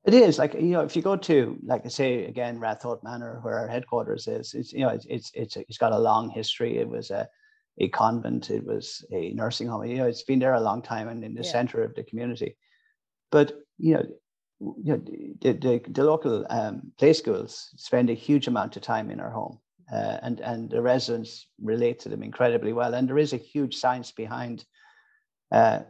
It 0.05 0.13
is 0.13 0.37
like 0.37 0.53
you 0.53 0.61
know 0.61 0.81
if 0.81 0.95
you 0.95 1.01
go 1.01 1.15
to 1.15 1.57
like 1.63 1.83
I 1.83 1.89
say 1.89 2.25
again 2.25 2.59
Ratholt 2.59 3.03
Manor 3.03 3.39
where 3.41 3.57
our 3.57 3.67
headquarters 3.67 4.27
is 4.27 4.53
it's 4.53 4.71
you 4.71 4.81
know 4.81 4.89
it's 4.89 5.05
it's 5.09 5.31
it's, 5.33 5.57
it's 5.57 5.79
got 5.79 5.93
a 5.93 5.97
long 5.97 6.29
history 6.29 6.77
it 6.77 6.87
was 6.87 7.09
a 7.09 7.27
a 7.79 7.89
convent 7.89 8.51
it 8.51 8.63
was 8.63 9.03
a 9.11 9.31
nursing 9.31 9.67
home 9.67 9.83
you 9.83 9.97
know 9.97 10.05
it's 10.05 10.21
been 10.21 10.37
there 10.37 10.53
a 10.53 10.61
long 10.61 10.83
time 10.83 11.07
and 11.07 11.23
in 11.23 11.33
the 11.33 11.41
yeah. 11.41 11.51
center 11.51 11.83
of 11.83 11.95
the 11.95 12.03
community 12.03 12.55
but 13.31 13.53
you 13.79 13.95
know 13.95 14.05
you 14.59 14.93
know 14.93 15.01
the, 15.41 15.53
the, 15.53 15.81
the 15.89 16.03
local 16.03 16.45
um, 16.51 16.91
play 16.99 17.11
schools 17.11 17.71
spend 17.75 18.11
a 18.11 18.13
huge 18.13 18.47
amount 18.47 18.75
of 18.75 18.83
time 18.83 19.09
in 19.09 19.19
our 19.19 19.31
home 19.31 19.57
uh, 19.91 20.17
and 20.21 20.39
and 20.39 20.69
the 20.69 20.81
residents 20.81 21.47
relate 21.61 21.99
to 21.99 22.09
them 22.09 22.23
incredibly 22.23 22.73
well. 22.73 22.93
And 22.93 23.07
there 23.07 23.17
is 23.17 23.33
a 23.33 23.37
huge 23.37 23.75
science 23.75 24.11
behind 24.11 24.65
uh, 25.51 25.81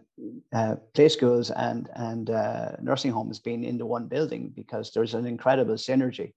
uh, 0.54 0.76
play 0.94 1.10
schools 1.10 1.52
and 1.52 1.90
and 1.96 2.30
uh, 2.30 2.72
nursing 2.82 3.12
homes 3.12 3.40
being 3.40 3.64
in 3.64 3.78
the 3.78 3.86
one 3.86 4.08
building 4.08 4.52
because 4.56 4.92
there's 4.92 5.14
an 5.14 5.26
incredible 5.26 5.76
synergy 5.76 6.34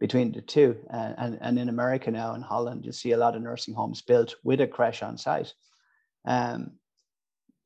between 0.00 0.32
the 0.32 0.42
two. 0.42 0.76
and 0.90 1.38
and 1.40 1.58
in 1.58 1.68
America 1.68 2.10
now 2.10 2.34
in 2.34 2.42
Holland, 2.42 2.84
you 2.84 2.92
see 2.92 3.12
a 3.12 3.18
lot 3.18 3.36
of 3.36 3.42
nursing 3.42 3.74
homes 3.74 4.02
built 4.02 4.34
with 4.44 4.60
a 4.60 4.66
creche 4.66 5.02
on 5.02 5.18
site. 5.18 5.52
Um, 6.24 6.72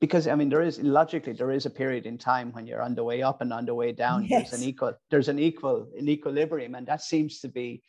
because 0.01 0.27
I 0.27 0.35
mean, 0.35 0.49
there 0.49 0.63
is 0.63 0.81
logically 0.81 1.33
there 1.33 1.53
is 1.53 1.65
a 1.65 1.71
period 1.71 2.07
in 2.07 2.19
time 2.19 2.53
when 2.53 2.67
you're 2.67 2.83
on 2.83 2.97
the 2.97 3.05
way 3.05 3.23
up 3.23 3.41
and 3.41 3.53
on 3.53 3.67
the 3.67 3.75
way 3.75 3.93
down. 3.93 4.25
Yes. 4.25 4.51
There's 4.51 4.63
an 4.63 4.69
equal 4.69 4.95
there's 5.11 5.29
an 5.29 5.39
equal 5.39 5.89
an 5.97 6.09
equilibrium, 6.09 6.75
and 6.75 6.87
that 6.89 7.03
seems 7.03 7.39
to 7.41 7.49
be 7.49 7.83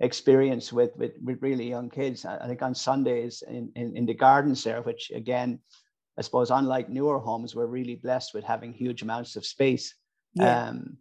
experience 0.00 0.72
with, 0.72 0.90
with, 0.96 1.12
with 1.22 1.42
really 1.42 1.68
young 1.68 1.90
kids. 1.90 2.24
I 2.24 2.46
think 2.46 2.62
on 2.62 2.74
Sundays 2.74 3.42
in, 3.46 3.70
in, 3.76 3.96
in 3.96 4.06
the 4.06 4.14
gardens 4.14 4.64
there, 4.64 4.82
which 4.82 5.10
again, 5.14 5.60
I 6.18 6.22
suppose 6.22 6.50
unlike 6.50 6.88
newer 6.88 7.18
homes, 7.18 7.54
we're 7.54 7.66
really 7.66 7.96
blessed 7.96 8.34
with 8.34 8.44
having 8.44 8.72
huge 8.72 9.02
amounts 9.02 9.36
of 9.36 9.46
space. 9.46 9.94
Yeah. 10.34 10.68
Um, 10.68 10.98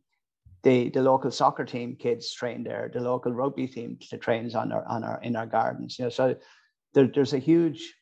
the, 0.64 0.90
the 0.90 1.02
local 1.02 1.32
soccer 1.32 1.66
team 1.66 1.96
kids 1.96 2.32
train 2.34 2.64
there, 2.64 2.90
the 2.94 3.00
local 3.00 3.34
rugby 3.34 3.68
team 3.68 3.98
trains 4.22 4.56
on 4.56 4.72
our 4.72 4.86
on 4.86 5.04
our 5.04 5.20
in 5.24 5.36
our 5.36 5.48
gardens. 5.48 5.98
You 5.98 6.06
know, 6.06 6.10
so 6.10 6.36
there, 6.94 7.08
there's 7.08 7.34
a 7.34 7.40
huge, 7.40 7.94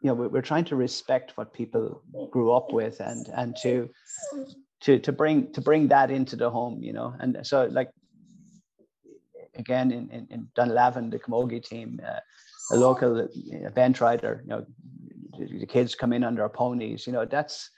you 0.00 0.08
know, 0.08 0.14
we're 0.14 0.40
trying 0.40 0.64
to 0.66 0.76
respect 0.76 1.36
what 1.36 1.52
people 1.52 2.02
grew 2.30 2.52
up 2.52 2.72
with 2.72 3.00
and 3.00 3.28
and 3.36 3.56
to 3.62 3.90
to 4.80 4.98
to 4.98 5.12
bring 5.12 5.52
to 5.52 5.60
bring 5.60 5.88
that 5.88 6.10
into 6.10 6.36
the 6.36 6.48
home, 6.48 6.82
you 6.82 6.92
know. 6.92 7.14
And 7.20 7.38
so 7.42 7.68
like 7.70 7.90
again 9.56 9.90
in, 9.90 10.10
in, 10.10 10.26
in 10.30 10.48
Dunlavin, 10.54 11.10
the 11.10 11.18
Camogie 11.18 11.64
team, 11.64 12.00
uh, 12.06 12.20
a 12.72 12.76
local 12.76 13.28
event 13.34 14.00
rider, 14.00 14.42
you 14.44 14.50
know, 14.50 14.66
the 15.38 15.66
kids 15.66 15.94
come 15.94 16.12
in 16.12 16.24
on 16.24 16.34
their 16.34 16.48
ponies, 16.48 17.06
you 17.06 17.12
know, 17.12 17.24
that's 17.24 17.70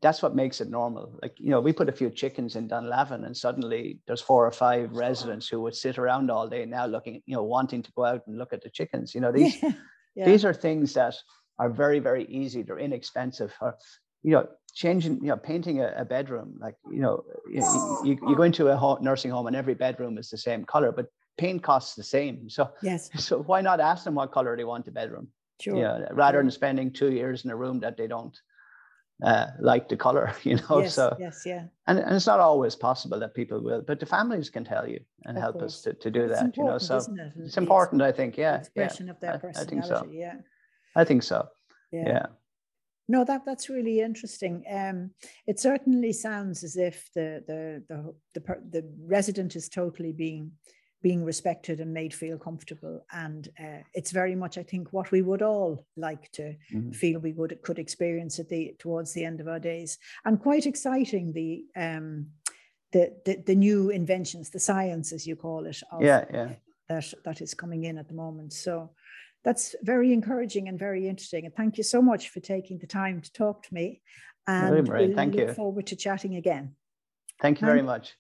that's 0.00 0.22
what 0.22 0.34
makes 0.34 0.62
it 0.62 0.70
normal. 0.70 1.18
Like, 1.20 1.34
you 1.38 1.50
know, 1.50 1.60
we 1.60 1.72
put 1.72 1.90
a 1.90 1.92
few 1.92 2.08
chickens 2.08 2.56
in 2.56 2.68
Dunlavin 2.68 3.24
and 3.24 3.36
suddenly 3.36 3.98
there's 4.06 4.22
four 4.22 4.46
or 4.46 4.50
five 4.50 4.90
residents 4.92 5.46
who 5.46 5.60
would 5.60 5.74
sit 5.74 5.98
around 5.98 6.30
all 6.30 6.48
day 6.48 6.64
now 6.64 6.86
looking, 6.86 7.20
you 7.26 7.36
know, 7.36 7.42
wanting 7.42 7.82
to 7.82 7.92
go 7.92 8.06
out 8.06 8.22
and 8.26 8.38
look 8.38 8.54
at 8.54 8.62
the 8.62 8.70
chickens. 8.70 9.14
You 9.14 9.20
know, 9.20 9.32
these. 9.32 9.56
Yeah. 10.16 10.26
these 10.26 10.44
are 10.44 10.54
things 10.54 10.94
that 10.94 11.16
are 11.58 11.70
very, 11.70 11.98
very 11.98 12.24
easy. 12.26 12.62
They're 12.62 12.78
inexpensive. 12.78 13.52
Or, 13.60 13.76
you 14.22 14.32
know, 14.32 14.46
changing, 14.74 15.14
you 15.22 15.28
know, 15.28 15.36
painting 15.36 15.80
a, 15.80 15.92
a 15.96 16.04
bedroom, 16.04 16.56
like, 16.60 16.74
you 16.90 17.00
know, 17.00 17.24
you, 17.50 17.62
you, 18.04 18.18
you, 18.28 18.36
go 18.36 18.42
into 18.42 18.68
a 18.68 18.98
nursing 19.00 19.30
home 19.30 19.46
and 19.46 19.56
every 19.56 19.74
bedroom 19.74 20.18
is 20.18 20.28
the 20.28 20.36
same 20.36 20.64
color, 20.64 20.92
but 20.92 21.06
paint 21.38 21.62
costs 21.62 21.94
the 21.94 22.02
same. 22.02 22.50
So, 22.50 22.70
yes. 22.82 23.10
So 23.18 23.42
why 23.42 23.60
not 23.60 23.80
ask 23.80 24.04
them 24.04 24.16
what 24.16 24.32
color 24.32 24.56
they 24.56 24.64
want 24.64 24.84
the 24.84 24.90
bedroom? 24.90 25.28
Sure. 25.60 25.76
Yeah, 25.76 26.08
rather 26.10 26.38
than 26.38 26.50
spending 26.50 26.92
two 26.92 27.12
years 27.12 27.44
in 27.44 27.50
a 27.50 27.56
room 27.56 27.78
that 27.80 27.96
they 27.96 28.08
don't 28.08 28.36
uh, 29.22 29.46
like 29.60 29.88
the 29.88 29.96
color, 29.96 30.34
you 30.42 30.56
know. 30.56 30.80
Yes, 30.80 30.94
so 30.94 31.16
yes, 31.20 31.42
yeah. 31.46 31.64
And, 31.86 32.00
and 32.00 32.16
it's 32.16 32.26
not 32.26 32.40
always 32.40 32.74
possible 32.74 33.20
that 33.20 33.34
people 33.34 33.62
will, 33.62 33.80
but 33.80 34.00
the 34.00 34.06
families 34.06 34.50
can 34.50 34.64
tell 34.64 34.88
you 34.88 34.98
and 35.24 35.36
of 35.36 35.42
help 35.42 35.58
course. 35.60 35.74
us 35.74 35.82
to, 35.82 35.94
to 35.94 36.10
do 36.10 36.22
it's 36.24 36.40
that, 36.40 36.56
you 36.56 36.64
know. 36.64 36.78
So 36.78 36.96
it? 36.96 37.06
it's 37.36 37.56
important, 37.56 38.02
I 38.02 38.10
think. 38.10 38.36
Yeah. 38.36 38.56
Expression 38.56 39.06
yeah. 39.06 39.12
of 39.12 39.20
their 39.20 39.38
personality. 39.38 39.56
I, 39.56 39.62
I 39.62 39.64
think 39.64 39.84
so. 39.84 40.08
Yeah. 40.10 40.34
I 40.96 41.04
think 41.04 41.22
so. 41.22 41.48
Yeah. 41.92 42.06
yeah. 42.06 42.26
No, 43.06 43.24
that 43.24 43.44
that's 43.44 43.68
really 43.68 44.00
interesting. 44.00 44.64
Um, 44.70 45.10
it 45.46 45.60
certainly 45.60 46.12
sounds 46.12 46.64
as 46.64 46.76
if 46.76 47.10
the 47.14 47.44
the 47.46 47.82
the 47.88 48.14
the, 48.40 48.56
the 48.70 48.90
resident 49.06 49.56
is 49.56 49.68
totally 49.68 50.12
being 50.12 50.52
being 51.04 51.22
respected 51.22 51.80
and 51.80 51.92
made 51.92 52.14
feel 52.14 52.38
comfortable. 52.38 53.04
And 53.12 53.46
uh, 53.60 53.82
it's 53.92 54.10
very 54.10 54.34
much, 54.34 54.56
I 54.56 54.62
think, 54.62 54.90
what 54.90 55.10
we 55.10 55.20
would 55.20 55.42
all 55.42 55.86
like 55.98 56.32
to 56.32 56.56
mm-hmm. 56.72 56.92
feel 56.92 57.20
we 57.20 57.32
would 57.32 57.60
could 57.62 57.78
experience 57.78 58.38
at 58.38 58.48
the 58.48 58.74
towards 58.78 59.12
the 59.12 59.24
end 59.24 59.40
of 59.40 59.46
our 59.46 59.60
days. 59.60 59.98
And 60.24 60.40
quite 60.40 60.64
exciting 60.64 61.32
the 61.32 61.64
um, 61.76 62.28
the, 62.92 63.12
the, 63.26 63.42
the 63.44 63.54
new 63.54 63.90
inventions, 63.90 64.48
the 64.48 64.60
science 64.60 65.12
as 65.12 65.26
you 65.26 65.36
call 65.36 65.66
it. 65.66 65.82
yeah, 66.00 66.24
yeah. 66.32 66.52
That 66.88 67.12
that 67.24 67.40
is 67.42 67.52
coming 67.52 67.84
in 67.84 67.98
at 67.98 68.08
the 68.08 68.14
moment. 68.14 68.54
So 68.54 68.90
that's 69.44 69.76
very 69.82 70.12
encouraging 70.12 70.68
and 70.68 70.78
very 70.78 71.06
interesting. 71.08 71.44
And 71.44 71.54
thank 71.54 71.76
you 71.76 71.84
so 71.84 72.00
much 72.00 72.30
for 72.30 72.40
taking 72.40 72.78
the 72.78 72.86
time 72.86 73.20
to 73.20 73.32
talk 73.32 73.62
to 73.64 73.74
me. 73.74 74.00
And 74.46 74.88
really, 74.88 75.06
we'll 75.08 75.16
thank 75.16 75.34
look 75.34 75.48
you. 75.48 75.54
forward 75.54 75.86
to 75.88 75.96
chatting 75.96 76.36
again. 76.36 76.74
Thank 77.40 77.60
you 77.60 77.66
very 77.66 77.82
much. 77.82 78.14